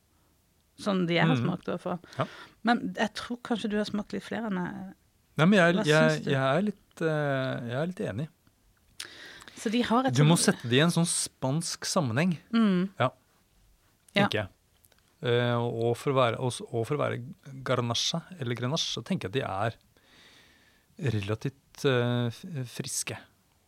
[0.77, 1.43] Sånn de jeg har mm.
[1.43, 1.99] smakt, i hvert fall.
[2.17, 2.27] Ja.
[2.67, 4.95] Men jeg tror kanskje du har smakt litt flere enn jeg
[5.37, 7.09] Nei, men jeg, jeg, jeg, er litt, uh,
[7.61, 8.23] jeg, er litt, enig.
[9.53, 12.33] Så de har et Du må sånn sette det i en sånn spansk sammenheng.
[12.49, 12.87] Mm.
[12.97, 13.11] Ja.
[14.17, 14.45] Tenker ja.
[14.47, 14.49] jeg.
[15.21, 17.21] Uh, og, for være, og, og for å være
[17.65, 23.19] garnasje, eller grenache, så tenker jeg at de er relativt uh, friske.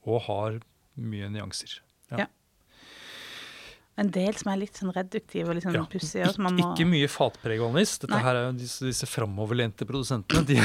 [0.09, 0.57] Og har
[0.97, 1.77] mye nyanser.
[2.09, 2.23] Ja.
[2.23, 2.29] ja
[3.99, 5.85] en del som er litt sånn reduktive og litt sånn ja.
[5.89, 6.31] pussige.
[6.43, 6.53] Må...
[6.63, 7.97] Ikke mye fatpreg, vanligvis.
[8.03, 8.23] Dette Nei.
[8.25, 10.45] her er jo disse, disse framoverlente produsentene.
[10.47, 10.59] De...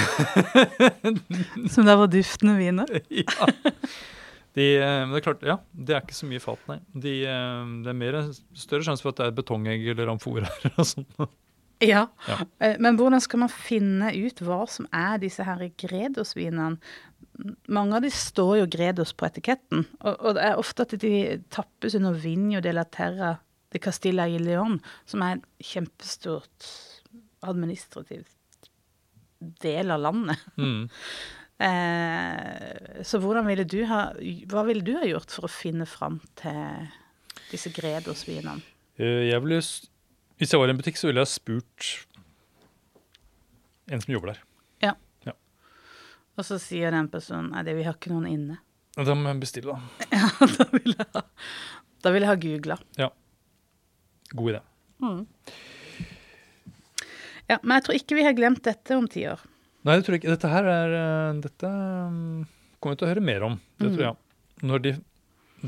[1.75, 2.91] som der var duftende viner?
[3.25, 3.49] ja.
[4.55, 6.79] De, eh, det er klart, ja, det er ikke så mye fat, nei.
[6.95, 8.21] De, eh, det er mer,
[8.59, 10.71] større sjanse for at det er betongegg eller amfor her.
[10.77, 11.25] og sånt.
[11.83, 12.07] Ja.
[12.29, 12.39] ja.
[12.63, 16.79] Eh, men hvordan skal man finne ut hva som er disse her Gredos-vinene?
[17.67, 19.85] Mange av de står jo Gredos på etiketten.
[20.03, 21.15] Og, og, det er ofte at de
[21.53, 23.37] tappes under Vinjo de la Terra
[23.75, 26.69] de Castilla y León, som er en kjempestort
[27.45, 28.29] administrativ
[29.41, 30.39] del av landet.
[30.57, 30.89] Mm.
[31.67, 34.09] eh, så hvordan ville du ha
[34.51, 36.89] Hva ville du ha gjort for å finne fram til
[37.51, 38.63] disse Gredos-vinene?
[38.99, 39.61] Uh, jeg ville,
[40.39, 41.89] hvis jeg var i en butikk, så ville jeg spurt
[43.91, 44.43] En som jobber der.
[46.35, 48.57] Og så sier den personen nei, det, vi har ikke noen inne.
[48.95, 50.07] Da må jeg bestille, da.
[50.15, 50.29] Ja,
[50.59, 51.23] da vil jeg ha,
[52.05, 52.77] da vil jeg ha googla.
[54.35, 54.61] God idé.
[57.51, 59.43] Ja, men jeg tror ikke vi har glemt dette om ti år.
[59.85, 60.33] Nei, det tror jeg ikke.
[60.33, 62.45] Dette her er eh, Dette mm,
[62.81, 63.59] kommer vi til å høre mer om.
[63.79, 63.97] Det Mm.
[63.99, 64.17] tror jeg.
[64.65, 64.93] Når de,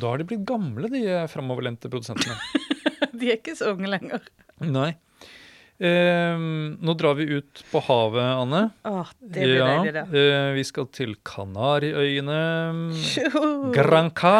[0.01, 2.39] da har de blitt gamle, de eh, framoverlente produsentene.
[3.17, 4.25] De er ikke så unge lenger.
[4.61, 4.91] Nei.
[5.77, 6.39] Eh,
[6.81, 8.63] nå drar vi ut på havet, Anne.
[8.89, 10.05] Åh, det blir ja, deilig, da.
[10.09, 12.39] eh, vi skal til Kanariøyene.
[13.77, 14.37] Granca.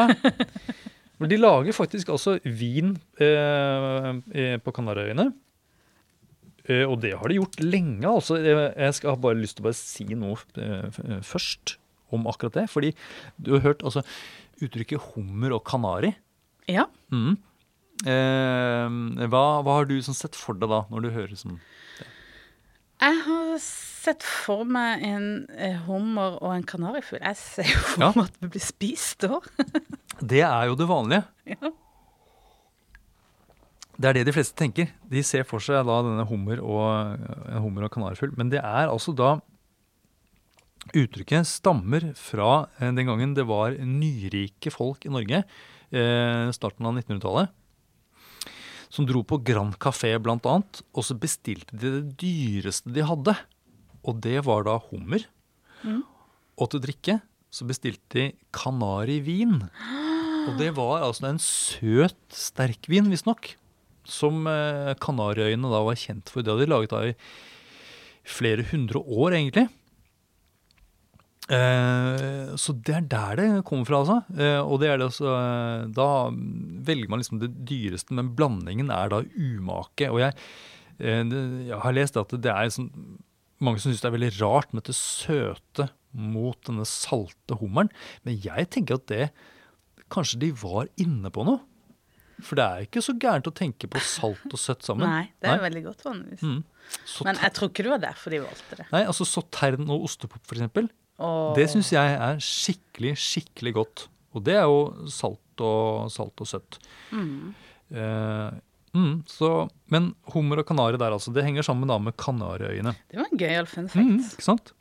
[1.21, 5.31] Men de lager faktisk altså vin eh, eh, på Kanariøyene.
[6.67, 8.05] Eh, og det har de gjort lenge.
[8.09, 8.39] altså.
[8.43, 11.77] Jeg jeg skal ha bare lyst til å bare si noe eh, eh, først
[12.15, 12.67] om akkurat det.
[12.73, 12.93] Fordi
[13.41, 14.03] du har hørt altså,
[14.65, 16.15] uttrykket hummer og kanari.
[16.69, 16.89] Ja.
[17.13, 17.37] Mm.
[18.05, 21.55] Eh, hva, hva har du sånn sett for deg da, når du hører sånn
[23.01, 25.25] Jeg har sett for meg en
[25.57, 27.23] eh, hummer og en kanarifugl.
[27.25, 28.11] Jeg ser jo for Ja.
[28.17, 29.41] meg at vi blir spist da.
[30.21, 31.25] Det er jo det vanlige.
[31.49, 31.73] Ja.
[33.97, 34.91] Det er det de fleste tenker.
[35.09, 38.35] De ser for seg da denne hummer og, en hummer og kanarifugl.
[38.37, 39.39] Men det er altså da
[40.95, 45.41] Uttrykket stammer fra eh, den gangen det var nyrike folk i Norge,
[45.91, 47.51] eh, starten av 1900-tallet,
[48.93, 53.37] som dro på Grand Café annet, og så bestilte de det dyreste de hadde.
[54.07, 55.27] Og det var da hummer.
[56.57, 59.63] Og til drikke så bestilte de kanarivin.
[60.47, 63.55] Og det var altså en søt sterkvin, visstnok.
[64.07, 66.45] Som eh, Kanariøyene da var kjent for.
[66.45, 67.17] Det hadde de laget da i
[68.27, 69.67] flere hundre år, egentlig.
[71.47, 74.17] Eh, så det er der det kommer fra, altså.
[74.35, 76.07] Eh, og det er det altså eh, Da
[76.89, 80.11] velger man liksom det dyreste, men blandingen er da umake.
[80.11, 80.35] Og jeg,
[80.99, 82.91] eh, det, jeg har lest at det er sånn
[83.63, 85.87] mange som syns det er veldig rart med dette søte
[86.17, 87.89] mot denne salte hummeren.
[88.27, 89.29] Men jeg tenker at det
[90.07, 91.59] Kanskje de var inne på noe?
[92.47, 95.09] For det er ikke så gærent å tenke på salt og søtt sammen.
[95.09, 95.65] Nei, det er Nei.
[95.65, 96.45] veldig godt vanligvis.
[96.47, 96.61] Mm.
[97.27, 98.87] Men jeg tror ikke det var derfor de valgte det.
[98.93, 100.87] Nei, altså Sautern og ostepop, for eksempel.
[101.19, 104.07] Og Det syns jeg er skikkelig, skikkelig godt.
[104.37, 106.79] Og det er jo salt og, salt og søtt.
[107.13, 107.55] mm.
[107.97, 108.51] Eh,
[108.99, 111.31] mm, så, men hummer og kanari der, altså.
[111.33, 112.93] Det henger sammen da med Kanariøyene.
[113.13, 114.33] Det var en gøyal fun Mm, fact.
[114.35, 114.73] ikke sant?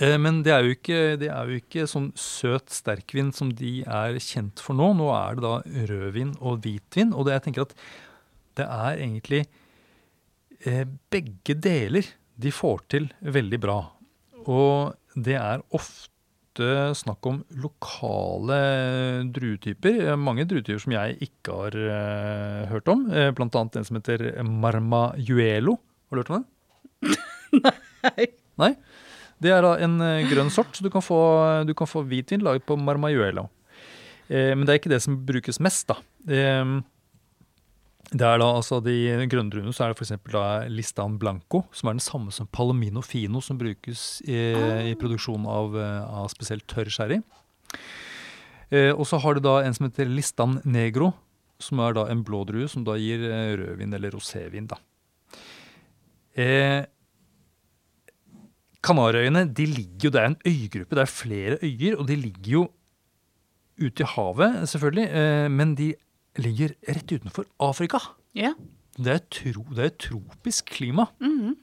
[0.00, 3.82] Eh, men det er, jo ikke, det er jo ikke sånn søt sterkvin som de
[3.86, 4.92] er kjent for nå.
[4.98, 5.54] Nå er det da
[5.90, 7.14] rødvin og hvitvin.
[7.14, 7.74] Og det, jeg tenker at
[8.60, 9.42] det er egentlig
[10.66, 12.06] eh, begge deler
[12.36, 13.78] de får til veldig bra.
[14.44, 16.10] Og det er ofte
[16.94, 18.58] snakk om lokale
[19.34, 20.14] druetyper.
[20.20, 23.08] Mange druetyper som jeg ikke har eh, hørt om.
[23.10, 25.78] Uh, blant annet en som heter Marmajuelo.
[26.08, 27.18] Har du hørt om den?
[28.06, 28.28] Nei.
[28.60, 28.72] Nei.
[29.42, 31.18] Det er en eh, grønn sort, så du kan få,
[31.66, 33.48] du kan få hvitvin laget på Marmajuelo.
[34.28, 35.98] Eh, men det er ikke det som brukes mest, da.
[36.30, 36.64] Eh,
[38.12, 38.94] det er da altså de
[39.30, 40.12] grønne druene, så er det f.eks.
[40.72, 44.38] Listan Blanco, som er den samme som Palomino Fino, som brukes i,
[44.90, 47.20] i produksjon av, eh, av spesielt tørr sherry.
[48.70, 51.12] Eh, og så har du da en som heter Listan Negro,
[51.62, 54.80] som er da en blå drue, som da gir eh, rødvin eller rosévin, da.
[56.34, 56.82] Eh,
[58.84, 62.50] Kanariøyene de ligger jo, det er en øygruppe, det er flere øyer, og de ligger
[62.58, 62.64] jo
[63.80, 65.94] ute i havet, selvfølgelig, eh, men de
[66.38, 68.00] ligger rett utenfor Afrika.
[68.34, 68.54] Ja.
[68.96, 71.08] Det er, tro, det er tropisk klima.
[71.20, 71.56] mhm.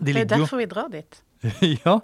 [0.00, 1.20] De Det er derfor jo, vi drar dit.
[1.84, 1.98] ja.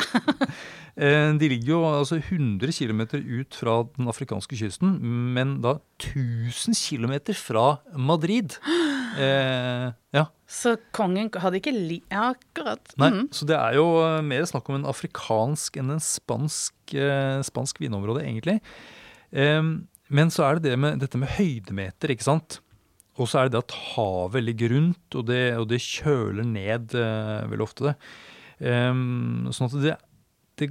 [1.01, 4.99] Eh, De ligger jo altså 100 km ut fra den afrikanske kysten,
[5.35, 8.57] men da 1000 km fra Madrid.
[9.11, 11.97] Eh, ja, Så kongen hadde ikke li...
[12.13, 12.93] Ja, akkurat.
[12.97, 13.25] Nei, Mhm.
[13.35, 17.81] så det er jo eh, mer snakk om en afrikansk enn en spansk, eh, spansk
[17.83, 18.61] vinområde, egentlig.
[19.35, 22.59] Em, men så er det, det med, dette med høydemeter, ikke sant.
[23.21, 26.95] Og så er det det at havet ligger rundt, og det, og det kjøler ned
[26.99, 27.97] eh, veldig ofte det.
[28.61, 29.95] Um, sånn at det,
[30.61, 30.67] det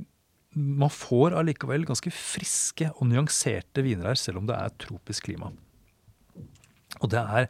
[0.53, 5.49] Man får allikevel ganske friske og nyanserte viner her, selv om det er tropisk klima.
[6.99, 7.49] Og det er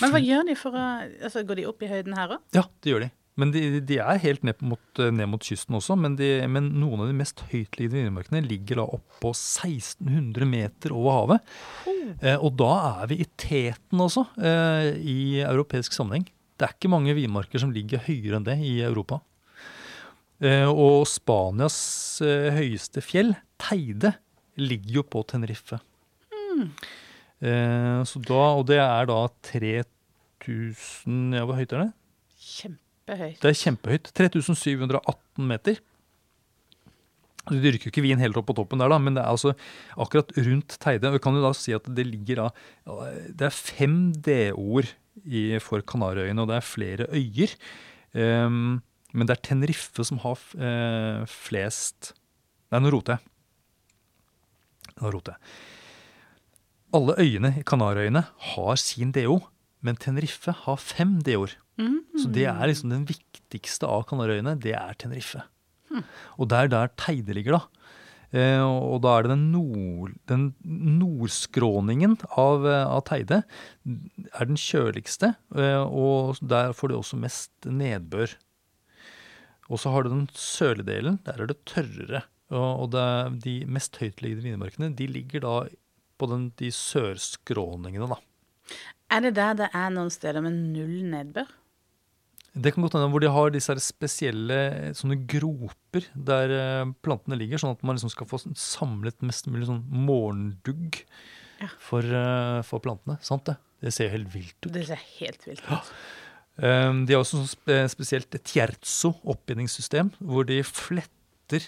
[0.00, 2.44] Men hva gjør de for å altså, Går de opp i høyden her òg?
[2.56, 3.10] Ja, det gjør de.
[3.40, 5.96] Men de, de er helt ned mot, eh, ned mot kysten også.
[5.96, 11.16] Men, de, men noen av de mest høytliggende villmarkene ligger da oppå 1600 meter over
[11.16, 11.54] havet.
[12.20, 12.72] Eh, og da
[13.02, 16.28] er vi i teten også, eh, i europeisk sammenheng.
[16.60, 19.22] Det er ikke mange vinmarker som ligger høyere enn det i Europa.
[20.42, 21.78] Eh, og Spanias
[22.24, 23.32] eh, høyeste fjell,
[23.62, 24.16] Teide,
[24.58, 25.78] ligger jo på Tenerife.
[27.42, 31.92] Eh, så da, og det er da 3000 Ja, hvor høyt er det?
[32.42, 33.40] Kjempe kjempehøyt.
[33.42, 34.12] Det er kjempehøyt.
[34.18, 35.80] 3718 meter.
[37.50, 39.56] Du dyrker jo ikke vin helt opp på toppen der, da, men det er altså
[39.98, 41.10] akkurat rundt Teide.
[41.10, 42.48] og kan jo da si at det ligger da
[43.34, 44.92] Det er fem D-ord
[45.60, 47.56] for Kanariøyene, og det er flere øyer.
[48.14, 48.80] Um,
[49.12, 52.14] men det er Tenerife som har eh, flest
[52.72, 54.92] Nei, nå roter jeg.
[55.02, 55.50] Nå roter jeg.
[56.96, 58.22] Alle øyene i Kanariøyene
[58.52, 59.42] har sin DO,
[59.84, 61.52] men Tenerife har fem D-ord.
[61.80, 62.02] Mm.
[62.20, 65.44] Så det er liksom den viktigste av Kanariøyene, det er Tenerife.
[66.40, 67.82] Og det er der Teide ligger, da.
[68.32, 73.42] Eh, og da er det den, nord, den nordskråningen av, eh, av Teide
[73.84, 78.32] er den kjøligste, eh, og der får du også mest nedbør.
[79.68, 82.24] Og så har du den sørlige delen, der er det tørrere.
[82.52, 83.04] Og, og det,
[83.44, 85.54] de mest høytliggende vinmarkene de ligger da
[86.20, 88.20] på den, de sørskråningene, da.
[89.12, 91.52] Er det der det er noen steder med null nedbør?
[92.52, 94.56] Det kan godt hende hvor de har disse spesielle
[94.98, 99.68] sånne groper der eh, plantene ligger, sånn at man liksom skal få samlet mest mulig
[99.70, 100.98] sånn morgendugg
[101.62, 101.70] Ja.
[101.80, 103.16] for, eh, for plantene.
[103.24, 103.56] Sant det?
[103.82, 104.72] Det ser helt vilt ut.
[104.74, 105.94] Det ser helt vilt ut.
[106.62, 111.64] Um, de har også sånn spe spesielt et terzo oppbindingssystem, hvor de fletter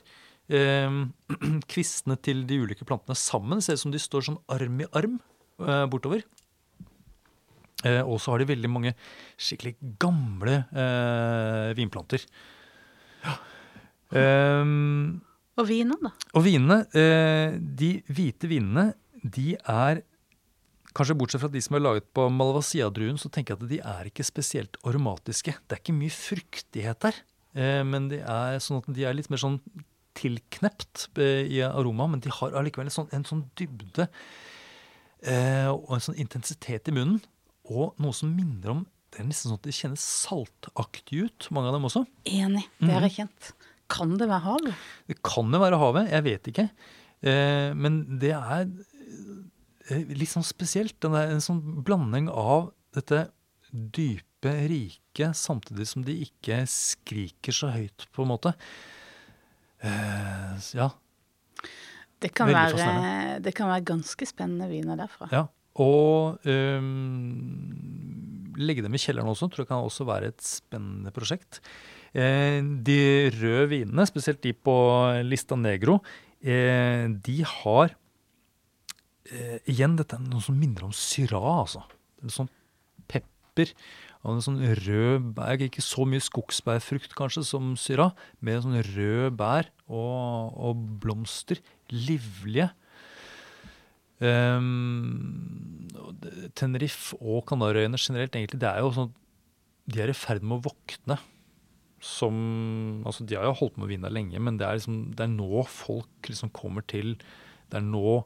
[0.52, 1.14] um,
[1.72, 3.58] kvistene til de ulike plantene sammen.
[3.58, 5.16] Det ser ut som de står sånn arm i arm
[5.64, 6.22] eh, bortover.
[7.84, 8.94] Eh, og så har de veldig mange
[9.36, 12.24] skikkelig gamle eh, vinplanter.
[13.24, 13.36] Ja.
[14.14, 15.22] Um,
[15.58, 16.10] Og vinene, da?
[16.36, 18.92] og vinene, eh, de hvite vinene,
[19.22, 20.04] de er
[20.94, 24.10] Kanskje bortsett fra de som er laget på Malvasia-druen, så tenker jeg at de er
[24.12, 25.50] ikke spesielt aromatiske.
[25.66, 27.16] Det er ikke mye fruktighet der,
[27.58, 29.56] eh, men de er sånn de er litt mer sånn
[30.14, 34.06] tilknept eh, i aroma, men de har allikevel en sånn, en sånn dybde
[35.26, 37.18] eh, og en sånn intensitet i munnen,
[37.64, 38.82] og noe som minner om
[39.14, 42.00] Det er nesten sånn at det kjennes saltaktig ut, mange av dem også.
[42.26, 42.64] Enig.
[42.80, 43.50] Det har jeg kjent.
[43.94, 44.80] Kan det være havet?
[45.06, 46.64] Det kan jo være havet, jeg vet ikke.
[47.22, 50.96] Eh, men det er eh, litt sånn spesielt.
[51.04, 53.28] Den er en sånn blanding av dette
[53.70, 58.56] dype, rike, samtidig som de ikke skriker så høyt, på en måte.
[59.78, 60.90] Eh, ja.
[62.18, 65.30] Det kan, være, det kan være ganske spennende viner derfra.
[65.30, 65.46] ja.
[65.82, 67.74] Og um,
[68.60, 71.58] legge dem i kjelleren også, tror jeg kan også være et spennende prosjekt.
[72.14, 72.98] Eh, de
[73.34, 74.74] røde vinene, spesielt de på
[75.26, 75.98] Lista Negro,
[76.38, 77.96] eh, de har
[79.26, 81.82] eh, Igjen, dette er noe som minner om Syrah, altså.
[82.22, 82.52] Er sånn
[83.10, 83.74] pepper
[84.24, 89.34] og en sånn rød bær, Ikke så mye skogsbærfrukt kanskje som Syrah, med sånn rød
[89.40, 91.58] bær og, og blomster.
[91.90, 92.70] Livlige.
[94.22, 95.88] Um,
[96.54, 99.14] Tenerife og Kanariøyene generelt, egentlig, det er jo sånn
[99.90, 101.18] De er i ferd med å våkne.
[102.04, 102.36] Som
[103.08, 105.34] Altså, de har jo holdt på med vinne lenge, men det er liksom Det er
[105.34, 107.16] nå folk liksom kommer til
[107.70, 108.20] Det er nå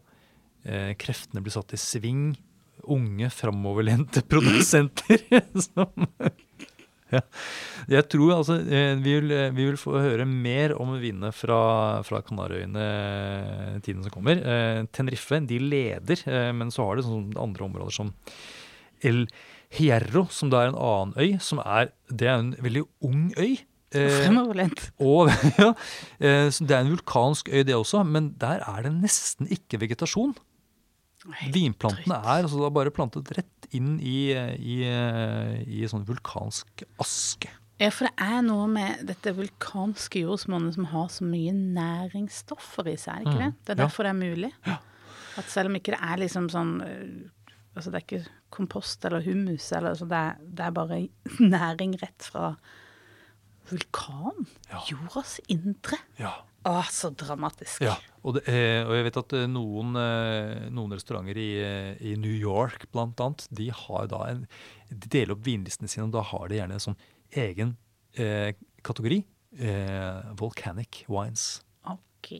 [0.65, 2.32] eh, kreftene blir satt i sving.
[2.89, 5.24] Unge, framoverlente produsenter
[5.69, 6.06] som
[7.16, 7.22] ja.
[7.89, 11.60] Jeg tror altså eh, vi vil, eh, vi vil få høre mer om vinene fra,
[12.06, 12.89] fra Kanariøyene
[13.85, 14.43] tiden som kommer.
[14.43, 16.24] Eh, Tenerife de leder,
[16.56, 18.12] men så har de sånn andre områder som
[19.05, 19.26] El
[19.74, 21.40] Hierro, som da er en annen øy.
[21.44, 23.59] som er, Det er en veldig ung øy.
[23.93, 24.90] Fremoverlent.
[25.01, 25.70] Eh, ja,
[26.20, 30.35] eh, det er en vulkansk øy, det også, men der er det nesten ikke vegetasjon.
[31.53, 37.51] Vinplantene er altså da bare plantet rett inn i, i, i sånn vulkansk aske.
[37.79, 42.97] Ja, for det er noe med dette vulkanske jordsmonnet som har så mye næringsstoffer i
[42.99, 43.51] seg, ikke det?
[43.63, 43.83] Det er ja.
[43.85, 44.51] derfor det er mulig.
[45.39, 47.19] At selv om ikke det er liksom sånn øh,
[47.79, 50.97] Altså det er ikke kompost eller hummus, eller altså det, er, det er bare
[51.55, 52.49] næring rett fra
[53.71, 54.49] vulkan.
[54.73, 54.81] Ja.
[54.89, 56.01] Jordas indre.
[56.19, 56.33] Ja.
[56.66, 57.80] Å, så dramatisk.
[57.86, 57.94] Ja,
[58.26, 61.48] og, det, eh, og jeg vet at eh, noen, eh, noen restauranter i,
[62.10, 64.43] i New York blant annet, de har da en,
[64.90, 66.98] de deler opp vinlistene sine, og da har de gjerne en sånn
[67.39, 67.76] egen
[68.18, 68.51] eh,
[68.85, 69.20] kategori.
[69.59, 71.62] Eh, volcanic wines.
[71.89, 72.35] Ok,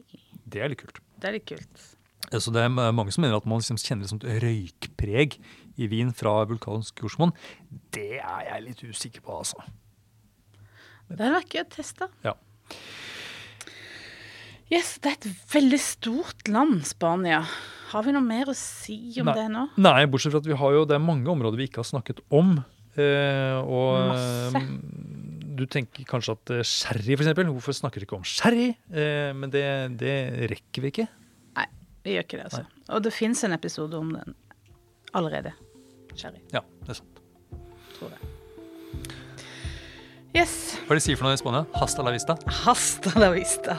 [0.45, 0.99] Det er litt kult.
[1.23, 1.87] det er litt kult.
[2.29, 5.39] Så det er mange som mener at man liksom kjenner et røykpreg
[5.81, 7.33] i vin fra vulkansk jordsmonn.
[7.95, 9.63] Det er jeg litt usikker på, altså.
[11.09, 12.11] Det hadde vært gøy å teste.
[12.27, 12.35] Ja.
[14.69, 17.41] Yes, det er et veldig stort land, Spania.
[17.89, 19.35] Har vi noe mer å si om Nei.
[19.39, 19.63] det nå?
[19.81, 22.21] Nei, bortsett fra at vi har jo, det er mange områder vi ikke har snakket
[22.37, 22.59] om.
[22.99, 24.61] Eh, og Masse.
[24.61, 24.67] eh,
[25.59, 27.49] du tenker kanskje at eh, sherry, eksempel.
[27.55, 28.75] Hvorfor snakker du ikke om sherry?
[28.93, 29.65] Eh, men det,
[30.03, 30.13] det
[30.53, 31.09] rekker vi ikke.
[31.57, 31.65] Nei,
[32.05, 32.65] vi gjør ikke det, altså.
[32.93, 34.37] Og det fins en episode om den
[35.17, 35.55] allerede.
[36.19, 37.25] Sherry, Ja, det er sant.
[37.97, 38.35] tror jeg.
[40.37, 40.55] Yes.
[40.85, 41.65] Hva er det de sier for noe i Spania?
[41.81, 42.37] Hasta la vista?
[42.67, 43.79] Hasta la vista.